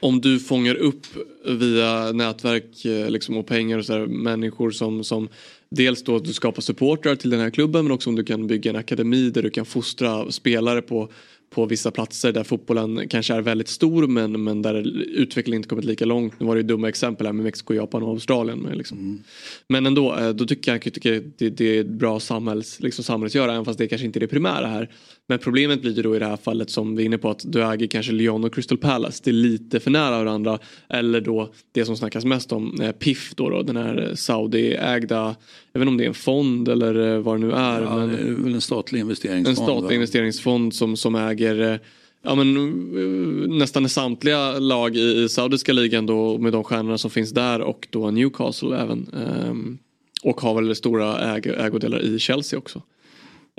[0.00, 1.06] om du fångar upp
[1.44, 5.28] via nätverk eh, liksom, och pengar och så där, människor som, som
[5.70, 8.46] dels då att du skapar supportrar till den här klubben men också om du kan
[8.46, 11.08] bygga en akademi där du kan fostra spelare på,
[11.50, 14.74] på vissa platser där fotbollen kanske är väldigt stor men, men där
[15.16, 16.40] utvecklingen inte kommit lika långt.
[16.40, 18.58] Nu var det ju dumma exempel här med Mexiko, Japan och Australien.
[18.58, 18.98] Men, liksom.
[18.98, 19.22] mm.
[19.68, 23.04] men ändå, eh, då tycker jag, tycker jag det, det är ett bra samhälls, liksom
[23.04, 24.90] samhällsgöra även fast det kanske inte är det primära här.
[25.30, 27.42] Men problemet blir ju då i det här fallet som vi är inne på att
[27.44, 29.20] du äger kanske Lyon och Crystal Palace.
[29.24, 30.58] Det är lite för nära varandra.
[30.88, 35.36] Eller då det som snackas mest om, eh, PIF då, då den här Saudi-ägda,
[35.72, 37.82] jag vet inte om det är en fond eller vad det nu är.
[37.82, 39.58] Ja, men, är väl en statlig investeringsfond.
[39.58, 39.94] En statlig va?
[39.94, 41.78] investeringsfond som, som äger eh,
[42.22, 47.10] ja, men, eh, nästan samtliga lag i, i saudiska ligan då med de stjärnorna som
[47.10, 49.08] finns där och då Newcastle även.
[49.48, 49.78] Um,
[50.22, 52.82] och har väl stora äg, ägodelar i Chelsea också.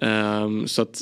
[0.01, 1.01] Um, så att,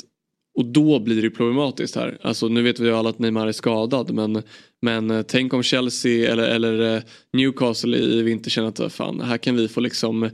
[0.54, 2.18] och då blir det problematiskt här.
[2.22, 4.42] Alltså nu vet vi ju alla att Neymar är skadad men,
[4.82, 9.38] men eh, tänk om Chelsea eller, eller eh, Newcastle i vinter känner att fan här
[9.38, 10.30] kan vi få liksom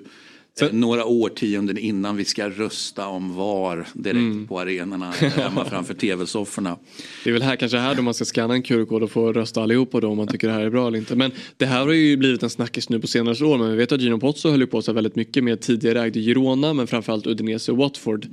[0.60, 4.48] Så, några årtionden innan vi ska rösta om VAR direkt mm.
[4.48, 6.78] på arenorna hemma framför tv-sofforna.
[7.24, 9.64] Det är väl här kanske här då man ska scanna en QR-kod och få rösta
[9.64, 11.16] allihopa då om man tycker det här är bra eller inte.
[11.16, 13.92] Men det här har ju blivit en snackis nu på senare år men vi vet
[13.92, 17.72] att Gino Pozzo höll på sig väldigt mycket med tidigare ägde Girona men framförallt Udinese
[17.72, 18.28] och Watford.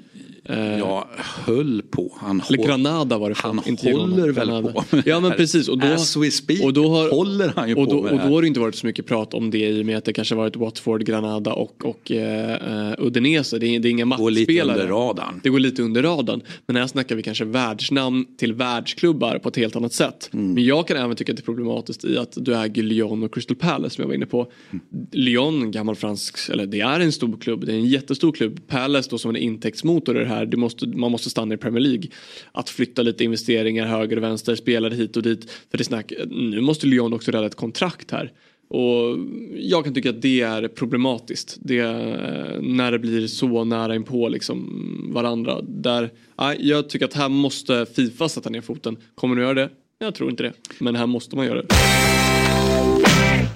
[0.51, 2.17] Eh, ja, höll på.
[2.21, 4.73] Han Eller Granada var det för, Han håller väl Granada.
[4.73, 5.69] på med Ja men precis.
[5.69, 8.13] Och då, As we speak och då har, håller han ju och då, på med
[8.13, 10.05] Och då har det inte varit så mycket prat om det i och med att
[10.05, 13.59] det kanske varit Watford, Granada och, och eh, Udinese.
[13.59, 14.39] Det är, det är inga matchspelare.
[14.45, 15.41] Det går lite under radarn.
[15.43, 16.43] Det går lite under radarn.
[16.67, 20.31] Men här snackar vi kanske världsnamn till världsklubbar på ett helt annat sätt.
[20.33, 20.55] Mm.
[20.55, 23.35] Men jag kan även tycka att det är problematiskt i att du äger Lyon och
[23.35, 24.53] Crystal Palace som jag var inne på.
[24.71, 24.85] Mm.
[25.13, 27.67] Lyon, gammal fransk, eller det är en stor klubb.
[27.67, 28.61] Det är en jättestor klubb.
[28.67, 30.40] Palace då som en intäktsmotor i det här.
[30.47, 32.11] Det måste, man måste stanna i Premier League.
[32.53, 35.51] Att flytta lite investeringar höger och vänster, spelare hit och dit.
[35.71, 38.33] För det snack, nu måste Lyon också rädda ett kontrakt här.
[38.69, 39.19] Och
[39.57, 41.57] jag kan tycka att det är problematiskt.
[41.61, 45.61] Det, eh, när det blir så nära inpå liksom varandra.
[45.63, 46.11] Där,
[46.59, 48.97] jag tycker att här måste Fifa sätta ner foten.
[49.15, 49.71] Kommer de göra det?
[49.99, 50.53] Jag tror inte det.
[50.79, 51.69] Men här måste man göra det.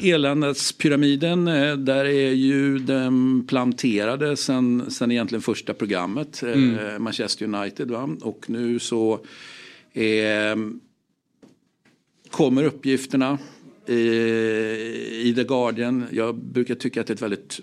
[0.05, 7.02] Eländespyramiden, eh, där är ju den planterade sen, sen egentligen första programmet, eh, mm.
[7.02, 7.90] Manchester United.
[7.90, 8.16] Va?
[8.20, 9.20] Och nu så
[9.92, 10.57] eh,
[12.30, 13.38] kommer uppgifterna
[13.86, 13.98] i,
[15.28, 16.05] i The Guardian.
[16.11, 17.61] Jag brukar tycka att det är ett väldigt,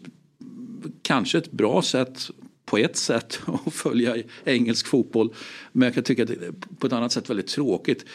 [1.01, 2.29] kanske ett bra sätt
[2.65, 5.33] på ett sätt att följa engelsk fotboll.
[5.71, 8.05] Men jag kan tycka att det är på ett annat sätt väldigt tråkigt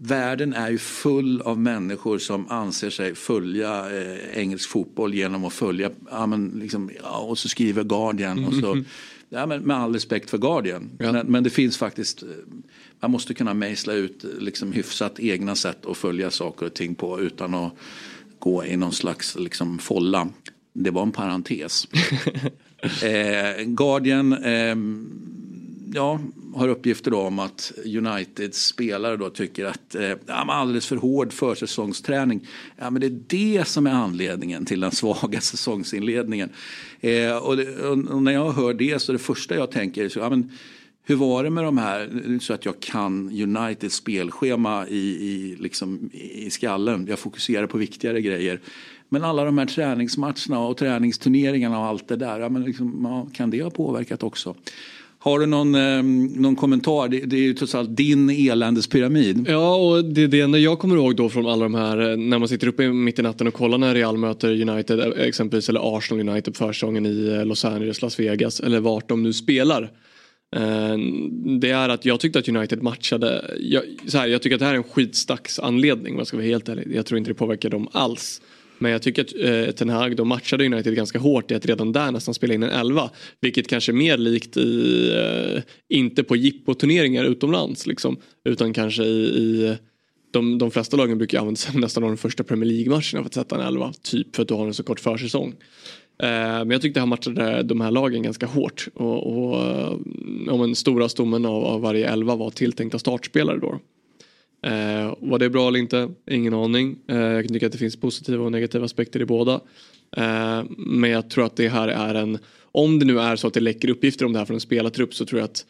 [0.00, 5.52] världen är ju full av människor som anser sig följa eh, engelsk fotboll genom att
[5.52, 8.82] följa, ja, men liksom, ja, och så skriver Guardian och så.
[9.30, 10.90] Ja, men med all respekt för Guardian.
[10.98, 11.12] Ja.
[11.12, 12.28] Men, men, det finns faktiskt, eh,
[13.00, 17.20] man måste kunna mejsla ut liksom, hyfsat egna sätt att följa saker och ting på
[17.20, 17.72] utan att
[18.38, 20.28] gå i någon slags liksom, folla.
[20.72, 21.88] Det var en parentes.
[23.02, 24.76] eh, Guardian eh,
[25.94, 26.20] ja,
[26.54, 32.46] har uppgifter om att Uniteds spelare då tycker att eh, alldeles för hård försäsongsträning.
[32.76, 36.50] Ja, men det är det som är anledningen till den svaga säsongsinledningen.
[37.00, 40.18] Eh, och, det, och, när jag hör det så är det första jag tänker så,
[40.18, 40.50] ja, men,
[41.04, 46.10] hur var det med de här, så att jag kan Uniteds spelschema i, i, liksom,
[46.12, 47.06] i skallen.
[47.08, 48.60] Jag fokuserar på viktigare grejer.
[49.08, 53.28] Men alla de här träningsmatcherna och träningsturneringarna och allt det där, ja, men liksom, ja,
[53.32, 54.54] kan det ha påverkat också?
[55.28, 56.02] Har du någon, eh,
[56.40, 57.08] någon kommentar?
[57.08, 59.46] Det, det, är ju trots allt din eländespyramid.
[59.48, 62.38] Ja, och det, det enda jag kommer ihåg då från alla de här, eh, när
[62.38, 65.96] man sitter uppe mitt i natten och kollar när Real möter United eh, exempelvis, eller
[65.98, 69.82] Arsenal United på försäsongen i eh, Los Angeles, Las Vegas, eller vart de nu spelar.
[70.56, 70.98] Eh,
[71.60, 74.66] det är att jag tyckte att United matchade, jag, så här, jag tycker att det
[74.66, 76.92] här är en skitstacks anledning om jag ska vara helt ärlig.
[76.94, 78.40] Jag tror inte det påverkar dem alls.
[78.78, 79.34] Men jag tycker att
[79.68, 82.62] eh, Ten Hag då matchade United ganska hårt i att redan där nästan spela in
[82.62, 83.10] en elva.
[83.40, 88.16] Vilket kanske är mer likt i, eh, inte på jippoturneringar utomlands liksom.
[88.44, 89.76] Utan kanske i, i
[90.30, 93.24] de, de flesta lagen brukar använda sig nästan av de första Premier League matcherna för
[93.24, 93.92] att sätta en elva.
[94.02, 95.54] Typ för att du har en så kort försäsong.
[96.22, 98.88] Eh, men jag tyckte han matchade de här lagen ganska hårt.
[98.94, 99.92] Och, och eh,
[100.48, 103.80] om en stora stommen av, av varje elva var tilltänkta startspelare då.
[104.62, 106.08] Eh, var det bra eller inte?
[106.30, 106.98] Ingen aning.
[107.08, 109.54] Eh, jag tycker att det finns positiva och negativa aspekter i båda.
[110.16, 112.38] Eh, men jag tror att det här är en,
[112.72, 115.14] om det nu är så att det läcker uppgifter om det här från en spelartrupp
[115.14, 115.66] så tror jag att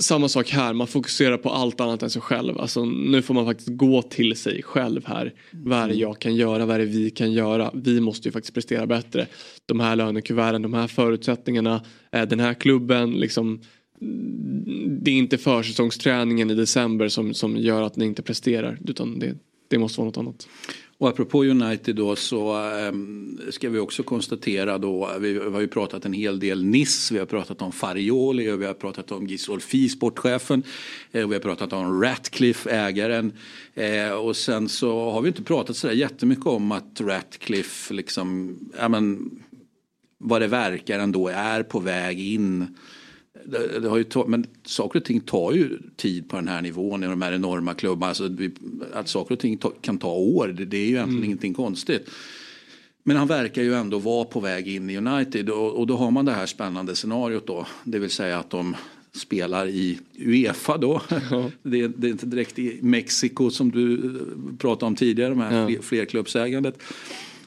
[0.00, 2.58] samma sak här, man fokuserar på allt annat än sig själv.
[2.58, 5.34] Alltså, nu får man faktiskt gå till sig själv här.
[5.50, 6.66] Vad är det jag kan göra?
[6.66, 7.70] Vad är det vi kan göra?
[7.74, 9.26] Vi måste ju faktiskt prestera bättre.
[9.66, 13.60] De här lönekuverten, de här förutsättningarna, eh, den här klubben, liksom
[15.02, 19.34] det är inte försäsongsträningen i december som, som gör att ni inte presterar utan det,
[19.68, 20.48] det måste vara något annat.
[20.98, 26.04] Och apropå United då så ehm, ska vi också konstatera då, vi har ju pratat
[26.04, 29.88] en hel del Niss, vi har pratat om Farioli och vi har pratat om Gisolfi,
[29.88, 30.62] sportchefen,
[31.12, 33.32] eh, och vi har pratat om Ratcliffe, ägaren.
[33.74, 38.88] Eh, och sen så har vi inte pratat sådär jättemycket om att Ratcliffe liksom, ja
[38.88, 39.30] men
[40.18, 42.66] vad det verkar ändå är på väg in
[43.46, 47.04] det, det har ju men saker och ting tar ju tid på den här nivån
[47.04, 48.08] i de här enorma klubbarna.
[48.08, 48.30] Alltså,
[48.92, 51.24] att saker och ting ta, kan ta år, det, det är ju egentligen mm.
[51.24, 52.10] ingenting konstigt.
[53.02, 56.10] Men han verkar ju ändå vara på väg in i United och, och, då har
[56.10, 57.66] man det här spännande scenariot då.
[57.84, 58.76] Det vill säga att de
[59.12, 61.02] spelar i Uefa då.
[61.30, 61.50] Ja.
[61.62, 64.14] Det, det, är inte direkt i Mexiko som du
[64.58, 65.66] pratade om tidigare, med ja.
[65.66, 66.82] fler, flerklubbsägandet.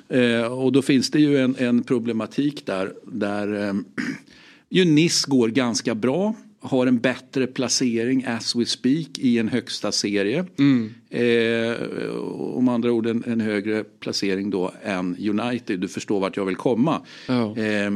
[0.08, 3.74] Eh, och då finns det ju en, en problematik där, där eh,
[4.84, 6.36] Nice går ganska bra.
[6.60, 10.46] Har en bättre placering as we speak i en högsta serie.
[10.58, 10.94] Mm.
[11.10, 15.80] Eh, om andra ord en, en, högre placering då än United.
[15.80, 17.02] Du förstår vart jag vill komma.
[17.30, 17.60] Oh.
[17.60, 17.92] Eh,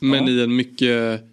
[0.00, 0.28] Men ja.
[0.28, 1.24] i en mycket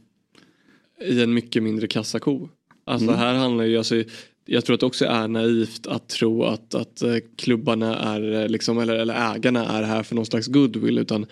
[1.02, 2.50] i en mycket mindre kassako.
[2.86, 3.20] Alltså mm.
[3.20, 4.04] här handlar ju, alltså,
[4.46, 8.48] jag tror att det också är naivt att tro att, att eh, klubbarna är, eh,
[8.48, 10.98] liksom, eller, eller ägarna är här för någon slags goodwill.
[10.98, 11.26] Utan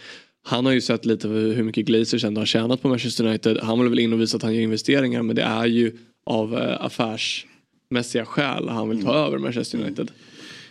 [0.46, 3.58] han har ju sett lite hur mycket Glazers ändå har tjänat på Manchester United.
[3.58, 5.92] Han vill väl in och visa att han gör investeringar men det är ju
[6.26, 9.24] av eh, affärsmässiga skäl han vill ta mm.
[9.28, 10.12] över Manchester United.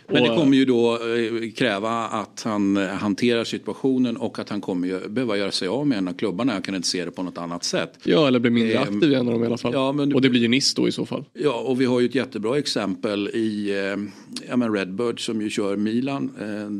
[0.07, 4.87] Men det kommer ju då eh, kräva att han hanterar situationen och att han kommer
[4.87, 6.53] ju behöva göra sig av med en av klubbarna.
[6.53, 7.99] Jag kan inte se det på något annat sätt.
[8.03, 9.73] Ja, eller bli mindre ehm, aktiv i en av dem i alla fall.
[9.73, 11.25] Ja, men, och det blir ju Nice då i så fall.
[11.33, 15.49] Ja, och vi har ju ett jättebra exempel i eh, ja, men Redbird som ju
[15.49, 16.31] kör Milan.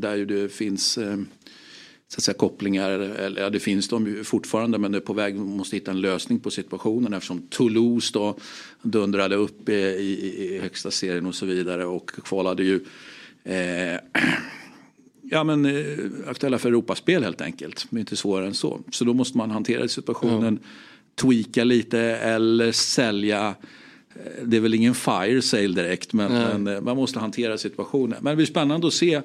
[0.02, 1.00] Där ju det finns
[2.14, 5.14] så att säga, kopplingar, eller, ja, det finns de ju fortfarande men det är på
[5.14, 8.38] väg, man måste hitta en lösning på situationen eftersom Toulouse då
[8.82, 12.80] dundrade upp i, i, i högsta serien och så vidare och kvalade ju
[13.44, 14.00] eh,
[15.22, 15.84] ja, men, eh,
[16.28, 17.88] aktuella för Europaspel helt enkelt.
[17.90, 18.82] Det är inte svårare än så.
[18.92, 20.60] Så då måste man hantera situationen, mm.
[21.16, 23.56] tweaka lite eller sälja
[24.16, 26.64] eh, det är väl ingen fire sale direkt men, mm.
[26.64, 28.18] men, eh, man måste hantera situationen.
[28.22, 29.22] Men det blir spännande att se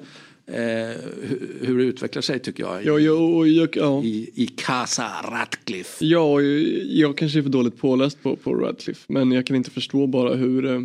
[1.61, 2.85] hur det utvecklar sig tycker jag.
[2.85, 4.03] Ja, ja, jag, ja.
[4.03, 6.05] I, I Casa Radcliffe.
[6.05, 9.05] Ja, jag, jag kanske är för dåligt påläst på, på Radcliffe.
[9.07, 10.81] Men jag kan inte förstå bara hur eh,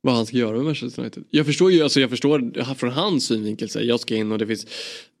[0.00, 1.24] vad han ska göra med Manchester United.
[1.30, 4.46] Jag förstår ju, alltså jag förstår från hans synvinkel, så jag ska in och det
[4.46, 4.66] finns,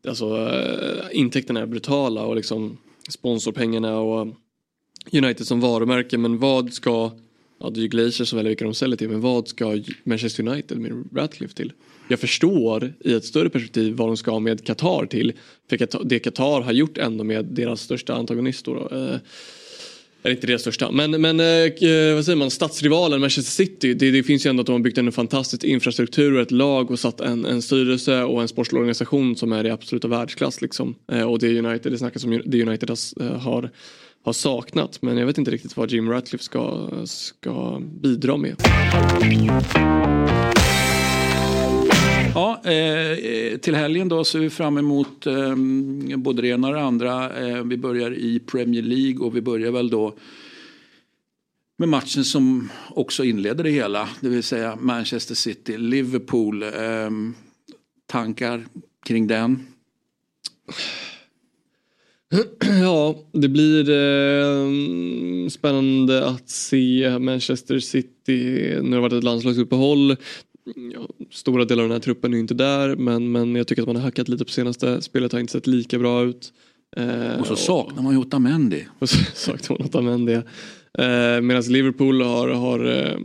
[0.08, 2.78] alltså eh, intäkterna är brutala och liksom
[3.08, 4.36] sponsorpengarna och
[5.12, 7.10] United som varumärke men vad ska,
[7.60, 10.48] ja det är ju Glacier som väljer vilka de säljer till men vad ska Manchester
[10.48, 11.72] United med Radcliffe till?
[12.10, 15.32] Jag förstår i ett större perspektiv vad de ska med Qatar till.
[15.68, 18.88] För det Qatar har gjort ändå med deras största antagonist då.
[18.92, 19.16] Eh,
[20.22, 23.94] är inte deras största, men, men eh, eh vad säger man, stadsrivalen Manchester City.
[23.94, 26.90] Det, det, finns ju ändå att de har byggt en fantastisk infrastruktur och ett lag
[26.90, 30.62] och satt en, en styrelse och en sportslig organisation som är i absoluta världsklass.
[30.62, 30.94] Liksom.
[31.12, 33.70] Eh, och det United, det snackas om det United har, eh, har,
[34.24, 35.02] har saknat.
[35.02, 38.56] Men jag vet inte riktigt vad Jim Ratcliffe ska, ska bidra med.
[42.34, 45.56] Ja, eh, till helgen då så är vi fram emot eh,
[46.16, 47.38] både det ena och det andra.
[47.48, 50.14] Eh, vi börjar i Premier League och vi börjar väl då
[51.78, 56.62] med matchen som också inleder det hela, det vill säga Manchester City-Liverpool.
[56.62, 57.10] Eh,
[58.06, 58.66] tankar
[59.06, 59.66] kring den?
[62.82, 64.68] Ja, det blir eh,
[65.48, 68.78] spännande att se Manchester City.
[68.82, 70.16] Nu har det varit ett landslagsuppehåll
[70.94, 73.88] ja, stora delar av den här truppen är inte där men, men jag tycker att
[73.88, 75.02] man har hackat lite på senaste.
[75.02, 76.52] Spelet har inte sett lika bra ut.
[76.96, 78.86] Eh, och så saknar man ju Otamendi.
[78.98, 80.32] Och så saknar man Otamendi.
[80.98, 83.18] Eh, Medan Liverpool har, har, eh,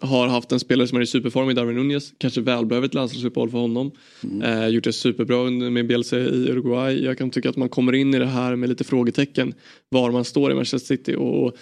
[0.00, 2.12] har haft en spelare som är i superform i Darwin Nunez.
[2.18, 3.90] Kanske välbehövligt landslagsuppehåll för honom.
[4.24, 4.42] Mm.
[4.42, 7.04] Eh, gjort det superbra med Bielsa i Uruguay.
[7.04, 9.54] Jag kan tycka att man kommer in i det här med lite frågetecken.
[9.88, 11.14] Var man står i Manchester City.
[11.14, 11.56] Och,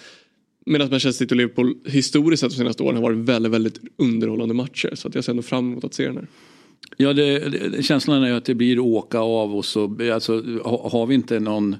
[0.67, 4.53] Medan Manchester City och Liverpool historiskt sett de senaste åren har varit väldigt, väldigt underhållande
[4.53, 4.91] matcher.
[4.95, 6.27] Så att jag ser ändå fram emot att se den här.
[6.97, 11.15] Ja, det, det, känslan är att det blir åka av och så alltså, har vi
[11.15, 11.75] inte någon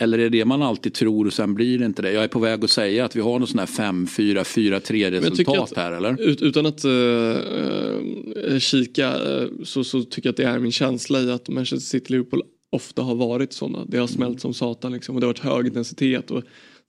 [0.00, 2.12] eller är det det man alltid tror och sen blir det inte det?
[2.12, 5.92] Jag är på väg att säga att vi har något sån här 5-4-4-3 resultat här
[5.92, 6.20] eller?
[6.20, 11.20] Ut, utan att uh, kika uh, så, så tycker jag att det är min känsla
[11.20, 13.84] i att Manchester City Liverpool ofta har varit sådana.
[13.88, 16.30] Det har smält som satan liksom och det har varit hög intensitet.
[16.30, 16.42] Och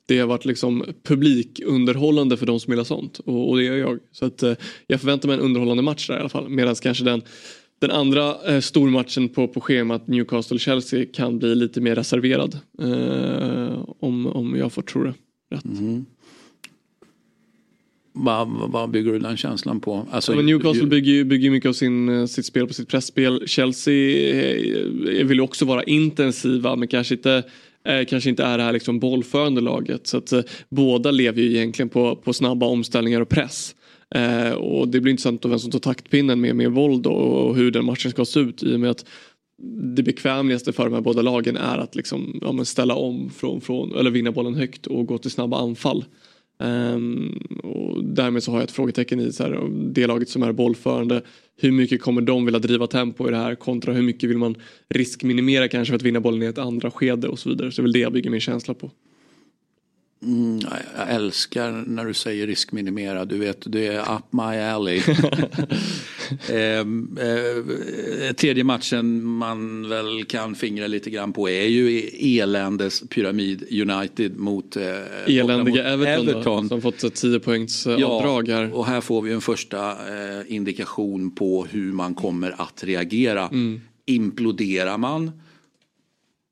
[0.06, 4.00] det har varit liksom publikunderhållande för de som gillar sånt och, och det gör jag.
[4.12, 4.54] Så att uh,
[4.88, 6.50] jag förväntar mig en underhållande match där i alla fall.
[6.50, 7.22] Medan kanske den
[7.80, 12.60] den andra eh, stormatchen på, på schemat Newcastle-Chelsea kan bli lite mer reserverad.
[12.82, 15.14] Eh, om, om jag får tro det
[15.52, 15.66] rätt.
[15.66, 16.06] Mm.
[18.22, 20.08] Vad, vad bygger du den känslan på?
[20.12, 23.48] Alltså, ja, Newcastle bygger, bygger mycket av sin, eh, sitt spel på sitt pressspel.
[23.48, 27.44] Chelsea eh, vill också vara intensiva men kanske inte
[27.86, 30.08] eh, kanske inte är det här liksom bollförande laget.
[30.08, 30.34] Så att
[30.70, 33.76] båda lever ju egentligen på, på snabba omställningar och press.
[34.16, 37.72] Eh, och det blir intressant vem som tar taktpinnen med, med våld och, och hur
[37.72, 39.06] den matchen ska se ut i och med att
[39.96, 43.96] det bekvämligaste för de här båda lagen är att liksom, ja, ställa om från, från,
[43.96, 46.06] eller vinna bollen högt och gå till snabba anfall.
[46.64, 47.30] Um,
[47.64, 51.22] och därmed så har jag ett frågetecken i så här, det laget som är bollförande.
[51.58, 54.56] Hur mycket kommer de vilja driva tempo i det här kontra hur mycket vill man
[54.90, 57.72] riskminimera kanske för att vinna bollen i ett andra skede och så vidare.
[57.72, 58.92] Så det är väl det jag bygger min känsla på.
[60.22, 60.60] Mm,
[60.98, 63.26] jag älskar när du säger riskminimera.
[63.26, 64.98] Du vet, det är up my alley.
[66.50, 72.10] eh, eh, tredje matchen man väl kan fingra lite grann på är ju
[72.40, 74.84] eländes Pyramid United mot eh,
[75.26, 76.64] Eländiga Everton, Everton.
[76.64, 78.74] Då, som fått 10 poängs ja, avdrag här.
[78.74, 83.48] Och här får vi en första eh, indikation på hur man kommer att reagera.
[83.48, 83.82] Mm.
[84.06, 85.32] Imploderar man?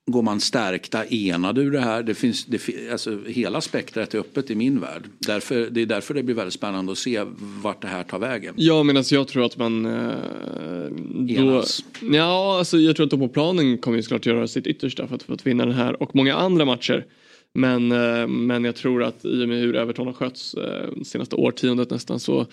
[0.09, 2.03] Går man stärkta, enade ur det här?
[2.03, 5.03] Det finns, det, alltså, hela spektrat är öppet i min värld.
[5.19, 7.23] Därför, det är därför det blir väldigt spännande att se
[7.63, 8.53] vart det här tar vägen.
[8.57, 9.85] Ja, men alltså, jag tror att man...
[9.85, 10.89] Eh,
[11.37, 11.63] då,
[12.11, 15.15] ja, alltså, jag tror att de på planen kommer ju såklart göra sitt yttersta för
[15.15, 17.05] att, för att vinna den här och många andra matcher.
[17.53, 21.35] Men, eh, men jag tror att i och med hur Everton har skötts eh, senaste
[21.35, 22.47] årtiondet nästan så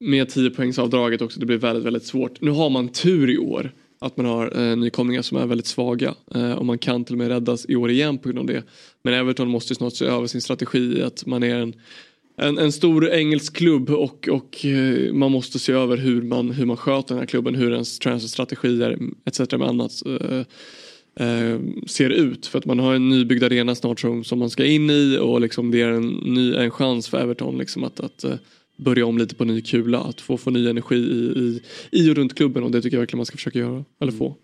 [0.00, 2.40] med 10 poängsavdraget också, det blir väldigt, väldigt svårt.
[2.40, 3.72] Nu har man tur i år
[4.04, 7.18] att man har eh, nykomlingar som är väldigt svaga eh, och man kan till och
[7.18, 8.62] med räddas i år igen på grund av det.
[9.02, 11.74] Men Everton måste snart se över sin strategi att man är en,
[12.36, 16.66] en, en stor engelsk klubb och, och eh, man måste se över hur man, hur
[16.66, 19.40] man sköter den här klubben, hur ens transferstrategier etc.
[19.40, 20.38] med annat eh,
[21.26, 22.46] eh, ser ut.
[22.46, 25.40] För att man har en nybyggd arena snart som, som man ska in i och
[25.40, 28.34] liksom det är en, ny, en chans för Everton liksom att, att eh,
[28.76, 30.00] börja om lite på ny kula.
[30.00, 33.00] Att få, få ny energi i, i, i och runt klubben och det tycker jag
[33.00, 33.84] verkligen man ska försöka göra.
[34.00, 34.36] Eller få.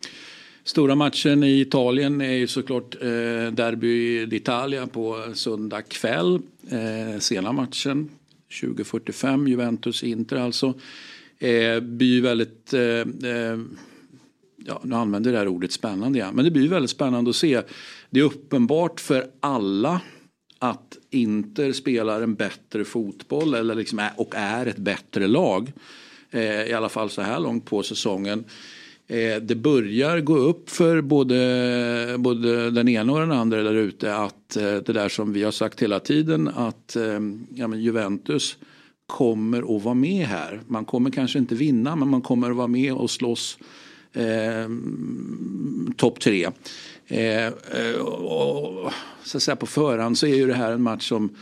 [0.64, 3.08] Stora matchen i Italien är ju såklart eh,
[3.52, 6.40] Derby d'Italia på söndag kväll.
[6.70, 8.08] Eh, sena matchen
[8.50, 10.74] 20.45 Juventus-Inter alltså.
[11.38, 12.82] Eh, blir väldigt, eh,
[13.30, 13.58] eh,
[14.56, 17.62] ja nu använder det här ordet spännande igen, men det blir väldigt spännande att se.
[18.10, 20.00] Det är uppenbart för alla
[20.58, 25.72] att Inter spelar en bättre fotboll eller liksom är, och är ett bättre lag.
[26.30, 28.44] Eh, I alla fall så här långt på säsongen.
[29.06, 34.16] Eh, det börjar gå upp för både, både den ena och den andra där ute
[34.16, 37.20] att eh, det där som vi har sagt hela tiden att eh,
[37.54, 38.56] ja, Juventus
[39.06, 40.60] kommer att vara med här.
[40.66, 43.58] Man kommer kanske inte vinna men man kommer att vara med och slåss
[44.12, 44.68] eh,
[45.96, 46.48] topp tre.
[47.10, 48.92] Eh, eh, och,
[49.22, 51.36] så att säga på förhand så är ju det här en match som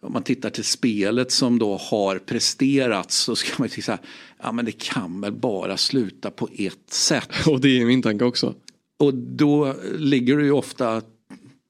[0.00, 3.98] om man tittar till spelet som då har presterats så ska man ju säga
[4.42, 7.28] ja men det kan väl bara sluta på ett sätt.
[7.46, 8.54] Och det är min tanke också.
[8.98, 11.02] Och då ligger det ju ofta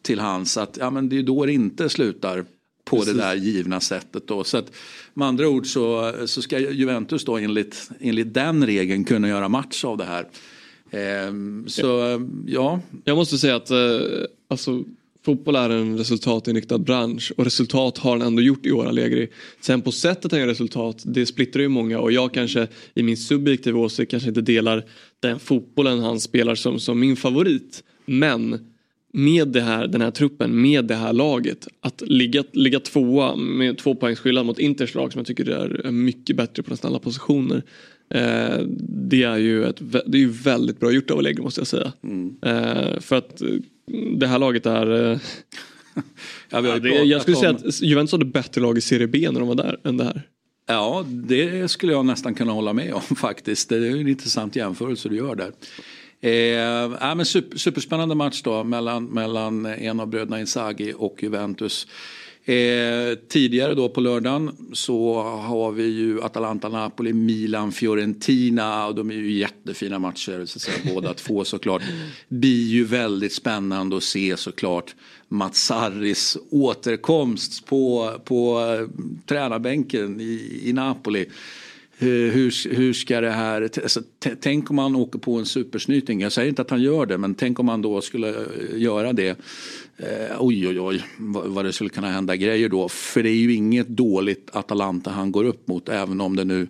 [0.03, 2.45] till hans att ja men det är då det inte slutar
[2.85, 3.15] på Precis.
[3.15, 4.45] det där givna sättet då.
[4.45, 4.73] Så att
[5.15, 9.85] med andra ord så, så ska Juventus då enligt, enligt den regeln kunna göra match
[9.85, 10.27] av det här.
[10.91, 12.81] Ehm, så ja.
[13.05, 13.79] Jag måste säga att eh,
[14.49, 14.85] alltså,
[15.25, 19.29] fotboll är en resultatinriktad bransch och resultat har han ändå gjort i år Allegri.
[19.61, 23.17] Sen på sättet han gör resultat, det splittrar ju många och jag kanske i min
[23.17, 24.85] subjektiva åsikt kanske inte delar
[25.21, 27.85] den fotbollen han spelar som, som min favorit.
[28.07, 28.59] Men
[29.13, 31.69] med det här, den här truppen, med det här laget.
[31.81, 35.91] Att ligga, ligga tvåa med två poängs skillnad mot Inters lag som jag tycker är
[35.91, 37.63] mycket bättre på nästan alla positioner.
[38.11, 38.59] Eh,
[39.09, 41.93] det är ju ett, det är väldigt bra gjort av Allegri måste jag säga.
[42.03, 42.37] Mm.
[42.43, 43.49] Eh, för att eh,
[44.17, 45.19] det här laget är eh,
[46.51, 49.49] ja, det, jag skulle säga att Juventus hade bättre lag i Serie B när de
[49.49, 50.23] var där än det här.
[50.67, 53.69] Ja, det skulle jag nästan kunna hålla med om faktiskt.
[53.69, 55.53] Det är en intressant jämförelse du gör där.
[56.21, 61.87] Eh, men super, superspännande match då mellan, mellan en av bröderna Inzaghi och Juventus.
[62.49, 69.11] Eh, tidigare då på lördagen så har vi ju Atalanta, Napoli, Milan, Fiorentina och de
[69.11, 71.83] är ju jättefina matcher så att säga, båda två såklart.
[72.29, 74.95] Blir ju väldigt spännande att se såklart
[75.29, 78.89] Mats Sarris återkomst på, på eh,
[79.27, 81.27] tränarbänken i, i Napoli.
[82.01, 84.03] Eh, hur, hur ska det här, alltså,
[84.41, 86.21] tänk om han åker på en supersnyting.
[86.21, 88.45] Jag säger inte att han gör det men tänk om han då skulle eh,
[88.77, 89.39] göra det.
[89.97, 92.89] Eh, oj oj oj vad, vad det skulle kunna hända grejer då.
[92.89, 96.69] För det är ju inget dåligt Atalanta han går upp mot även om det nu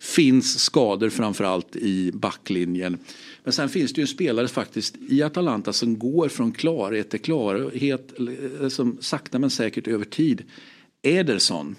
[0.00, 2.98] finns skador framförallt i backlinjen.
[3.44, 7.20] Men sen finns det ju en spelare faktiskt i Atalanta som går från klarhet till
[7.20, 8.12] klarhet,
[8.60, 10.42] eh, som sakta men säkert över tid.
[11.02, 11.76] Ederson.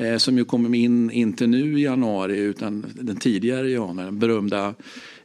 [0.00, 4.74] Eh, som ju kommer in, inte nu i januari utan den tidigare januari, den berömda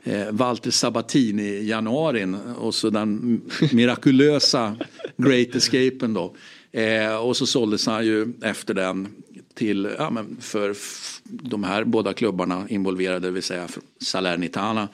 [0.03, 4.75] eh, Walter Sabatini-januarin januari och så den mirakulösa
[5.17, 6.35] Great Escapen då.
[6.71, 9.07] Eh, och så såldes han ju efter den
[9.53, 10.75] till, ja, men för
[11.23, 13.67] de här båda klubbarna involverade, det vill säga
[14.01, 14.87] Salernitana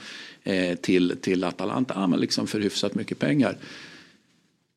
[0.43, 3.57] eh, till, till Atalanta, ja, men liksom för hyfsat mycket pengar.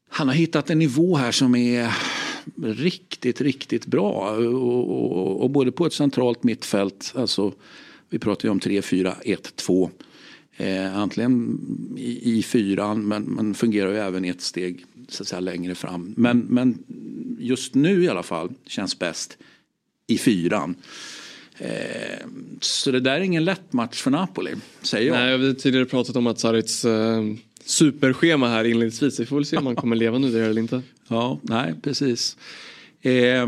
[0.08, 1.92] Han har hittat en nivå här som är
[2.62, 4.30] riktigt, riktigt bra.
[4.30, 7.52] Och, och, och både på ett centralt mittfält, alltså
[8.08, 9.90] vi pratar ju om 3-4-1-2.
[10.56, 11.58] Eh, antingen
[11.98, 16.14] i, i fyran men, men fungerar ju även ett steg så att säga, längre fram.
[16.16, 16.78] Men, men
[17.38, 19.38] just nu i alla fall känns bäst
[20.06, 20.74] i fyran.
[21.58, 22.26] Eh,
[22.60, 25.16] så det där är ingen lätt match för Napoli, säger jag.
[25.16, 27.22] Nej, vi har tidigare pratat om att Sarits eh,
[27.64, 29.20] superschema här inledningsvis.
[29.20, 30.82] Vi får väl se om han kommer leva nu det eller inte.
[31.08, 32.36] Ja, nej precis.
[33.02, 33.46] Eh,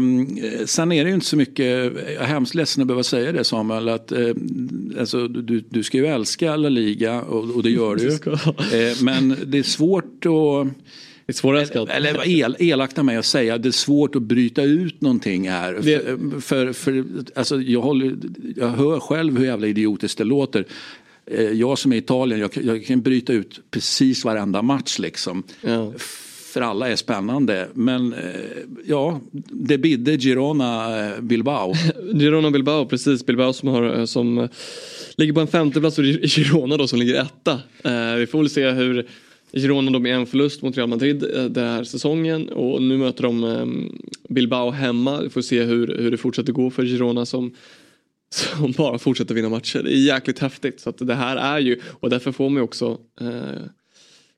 [0.66, 3.44] sen är det ju inte så mycket, jag är hemskt ledsen att behöva säga det
[3.44, 4.28] Samuel, att eh,
[4.98, 8.10] alltså, du, du ska ju älska La Liga och, och det gör du ju.
[8.78, 10.66] Eh, men det är svårt att
[11.26, 11.88] det är svårälskat.
[11.88, 15.72] Eller el, elakt av mig att säga, det är svårt att bryta ut någonting här.
[15.72, 16.00] Det...
[16.00, 17.04] För, för, för,
[17.34, 18.16] alltså, jag, håller,
[18.56, 20.64] jag hör själv hur jävla idiotiskt det låter.
[21.30, 25.42] Eh, jag som är i Italien, jag, jag kan bryta ut precis varenda match liksom.
[25.60, 25.92] Ja
[26.56, 27.68] för alla är spännande.
[27.74, 28.20] Men eh,
[28.86, 29.20] ja,
[29.50, 31.74] det bidde Girona eh, Bilbao.
[32.12, 33.26] Girona Bilbao, precis.
[33.26, 34.48] Bilbao som, har, som
[35.16, 37.60] ligger på en femteplats och Girona då som ligger etta.
[38.18, 39.06] Vi får väl se hur
[39.52, 43.90] Girona då med en förlust mot Real Madrid den här säsongen och nu möter de
[44.28, 45.20] Bilbao hemma.
[45.20, 47.52] Vi får se hur, hur det fortsätter gå för Girona som
[48.30, 49.82] som bara fortsätter vinna matcher.
[49.82, 50.80] Det är jäkligt häftigt.
[50.80, 53.62] Så det här är ju, och därför får man ju också eh,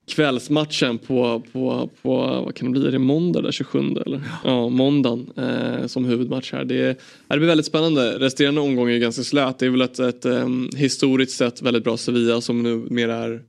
[0.08, 4.22] kvällsmatchen på, på, på, vad kan det bli, är det måndag där 27 eller?
[4.44, 6.64] Ja, måndagen eh, som huvudmatch här.
[6.64, 8.18] Det, det blir väldigt spännande.
[8.18, 9.58] Resterande omgång är ganska slät.
[9.58, 13.42] Det är väl ett, ett um, historiskt sett väldigt bra Sevilla som nu mer är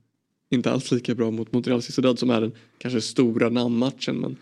[0.52, 4.16] inte alls lika bra mot, mot Real Sociedad som är den kanske stora namnmatchen.
[4.16, 4.38] Men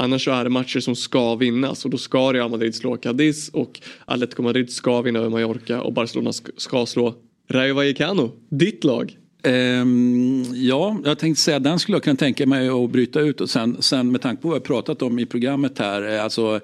[0.00, 3.48] Annars så är det matcher som ska vinnas och då ska Real Madrid slå Cadiz
[3.48, 7.14] och Atletico Madrid ska vinna över Mallorca och Barcelona ska slå
[7.50, 9.19] Rayo Vallecano, ditt lag.
[9.42, 13.50] Um, ja, jag tänkte säga den skulle jag kunna tänka mig att bryta ut och
[13.50, 16.60] sen, sen med tanke på vad jag pratat om i programmet här, eh, alltså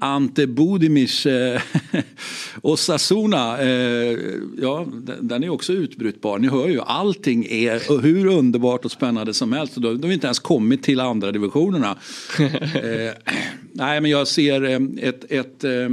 [0.00, 1.60] Ante Budimic eh,
[2.62, 4.18] Osasuna, eh,
[4.60, 4.86] ja
[5.20, 6.38] den är också utbrytbar.
[6.38, 9.74] Ni hör ju, allting är hur underbart och spännande som helst.
[9.74, 11.98] Då, då har vi inte ens kommit till andra divisionerna.
[12.38, 13.12] eh,
[13.72, 14.62] nej men jag ser
[15.04, 15.88] ett, ett eh,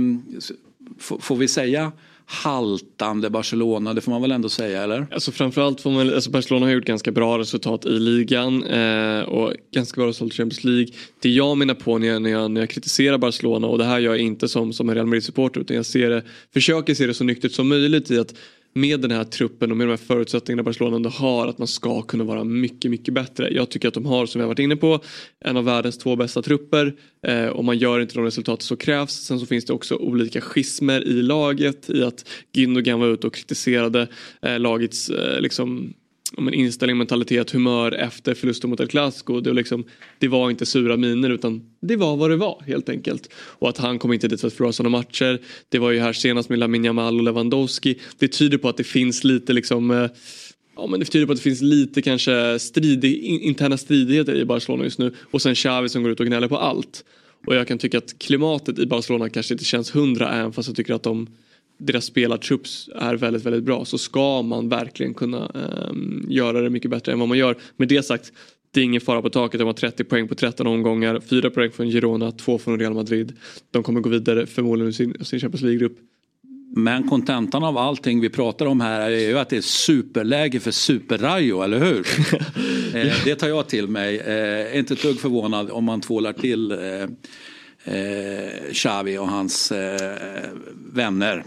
[0.99, 1.91] får vi säga
[2.26, 5.07] haltande Barcelona, det får man väl ändå säga eller?
[5.11, 9.53] Alltså framförallt får man, alltså Barcelona har gjort ganska bra resultat i ligan eh, och
[9.71, 10.88] ganska bra resultat i Champions League.
[11.19, 13.99] Det jag menar på när jag, när jag, när jag kritiserar Barcelona och det här
[13.99, 16.23] gör jag inte som, som en Real Madrid-supporter utan jag ser det,
[16.53, 18.34] försöker se det så nyktert som möjligt i att
[18.76, 22.01] med den här truppen och med de här förutsättningarna Barcelona ändå har att man ska
[22.01, 23.53] kunna vara mycket, mycket bättre.
[23.53, 24.99] Jag tycker att de har, som vi har varit inne på,
[25.45, 26.93] en av världens två bästa trupper
[27.28, 29.11] eh, och man gör inte de resultat som krävs.
[29.11, 33.34] Sen så finns det också olika schismer i laget i att Gündogan var ute och
[33.34, 34.07] kritiserade
[34.41, 35.93] eh, lagets eh, liksom
[36.38, 39.41] om en inställning, mentalitet, humör efter förlusten mot El Clasico.
[39.41, 39.83] Det var, liksom,
[40.19, 43.29] det var inte sura miner utan det var vad det var helt enkelt.
[43.36, 45.39] Och att han kom inte dit för att förlora sådana matcher.
[45.69, 47.99] Det var ju här senast med Lamin Jamal och Lewandowski.
[48.19, 50.09] Det tyder på att det finns lite liksom eh,
[50.77, 54.83] Ja men det tyder på att det finns lite kanske stridig, interna stridigheter i Barcelona
[54.83, 55.13] just nu.
[55.31, 57.03] Och sen Xavi som går ut och gnäller på allt.
[57.47, 60.75] Och jag kan tycka att klimatet i Barcelona kanske inte känns hundra även fast jag
[60.75, 61.27] tycker att de
[61.78, 65.51] deras spelartrupps är väldigt, väldigt bra så ska man verkligen kunna
[65.89, 67.57] um, göra det mycket bättre än vad man gör.
[67.78, 68.32] Med det sagt,
[68.71, 69.59] det är ingen fara på taket.
[69.59, 73.34] De har 30 poäng på 13 omgångar, 4 poäng från Girona, 2 från Real Madrid.
[73.71, 75.97] De kommer gå vidare förmodligen i sin, sin Champions League-grupp.
[76.76, 80.71] Men kontentan av allting vi pratar om här är ju att det är superläge för
[80.71, 82.07] Super-Rayo, eller hur?
[82.97, 84.17] eh, det tar jag till mig.
[84.17, 87.03] Eh, inte ett dugg förvånad om man tvålar till eh,
[87.95, 90.15] eh, Xavi och hans eh,
[90.93, 91.43] vänner.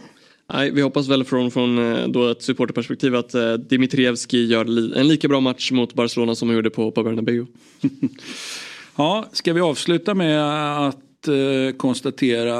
[0.53, 4.93] Nej, vi hoppas väl från, från eh, då ett supporterperspektiv att eh, Dimitrievski gör li
[4.97, 7.47] en lika bra match mot Barcelona som han gjorde på, på Bernabéu.
[8.97, 10.43] ja, ska vi avsluta med
[10.89, 12.59] att eh, konstatera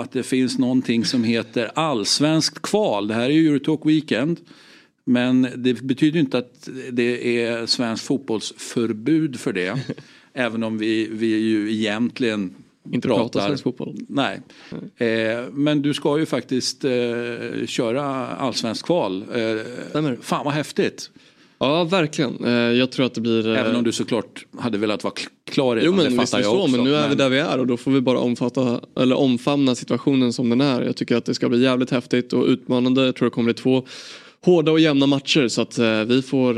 [0.00, 3.08] att det finns någonting som heter allsvenskt kval.
[3.08, 4.40] Det här är ju Eurotalk Weekend.
[5.06, 9.80] Men det betyder inte att det är svensk fotbollsförbud för det.
[10.34, 12.54] även om vi, vi ju egentligen
[12.92, 13.96] inte pratar svensk fotboll.
[14.08, 14.40] Nej.
[14.96, 16.90] Eh, men du ska ju faktiskt eh,
[17.66, 19.24] köra allsvensk kval.
[19.94, 21.10] Eh, fan vad häftigt.
[21.58, 22.44] Ja, verkligen.
[22.44, 23.48] Eh, jag tror att det blir...
[23.48, 25.14] Eh, Även om du såklart hade velat vara
[25.44, 26.76] klar redan, jo, men, det fattar jag så, också.
[26.76, 27.10] Men nu är men...
[27.10, 30.60] vi där vi är och då får vi bara omfatta, eller omfamna situationen som den
[30.60, 30.82] är.
[30.82, 33.04] Jag tycker att det ska bli jävligt häftigt och utmanande.
[33.04, 33.82] Jag tror det kommer bli två
[34.44, 36.54] hårda och jämna matcher så att eh, vi får,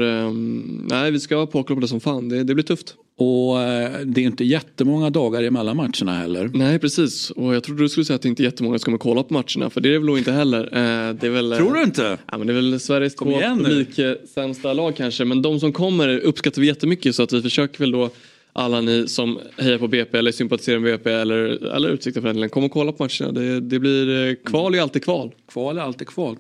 [0.89, 2.29] nej vi ska vara påkopplade som fan.
[2.29, 2.95] Det, det blir tufft.
[3.19, 6.51] Och eh, det är inte jättemånga dagar emellan matcherna heller.
[6.55, 8.99] Nej precis och jag trodde du skulle säga att det inte är jättemånga som kommer
[8.99, 10.64] kolla på matcherna för det är väl nog inte heller.
[10.64, 12.19] Eh, det är väl, Tror du inte?
[12.31, 16.61] Ja, men det är väl Sveriges två publiksämsta lag kanske men de som kommer uppskattar
[16.61, 18.11] vi jättemycket så att vi försöker väl då
[18.53, 21.37] alla ni som hejar på BP eller sympatiserar med BP eller,
[21.75, 23.41] eller Utsikten för den kom och kolla på matcherna.
[23.41, 25.35] Det, det blir eh, kval är alltid kval.
[25.53, 26.37] Kval är alltid kval.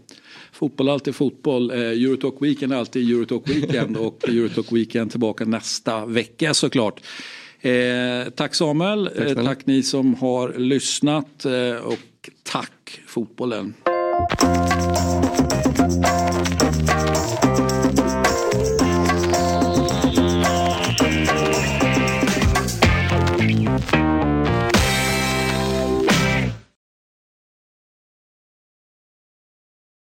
[0.56, 1.70] Fotboll är alltid fotboll.
[1.70, 7.00] Eh, Eurotalk Weekend är alltid Eurotalk Weekend och Eurotalk Weekend tillbaka nästa vecka såklart.
[7.60, 13.74] Eh, tack Samuel, tack, eh, tack ni som har lyssnat eh, och tack fotbollen.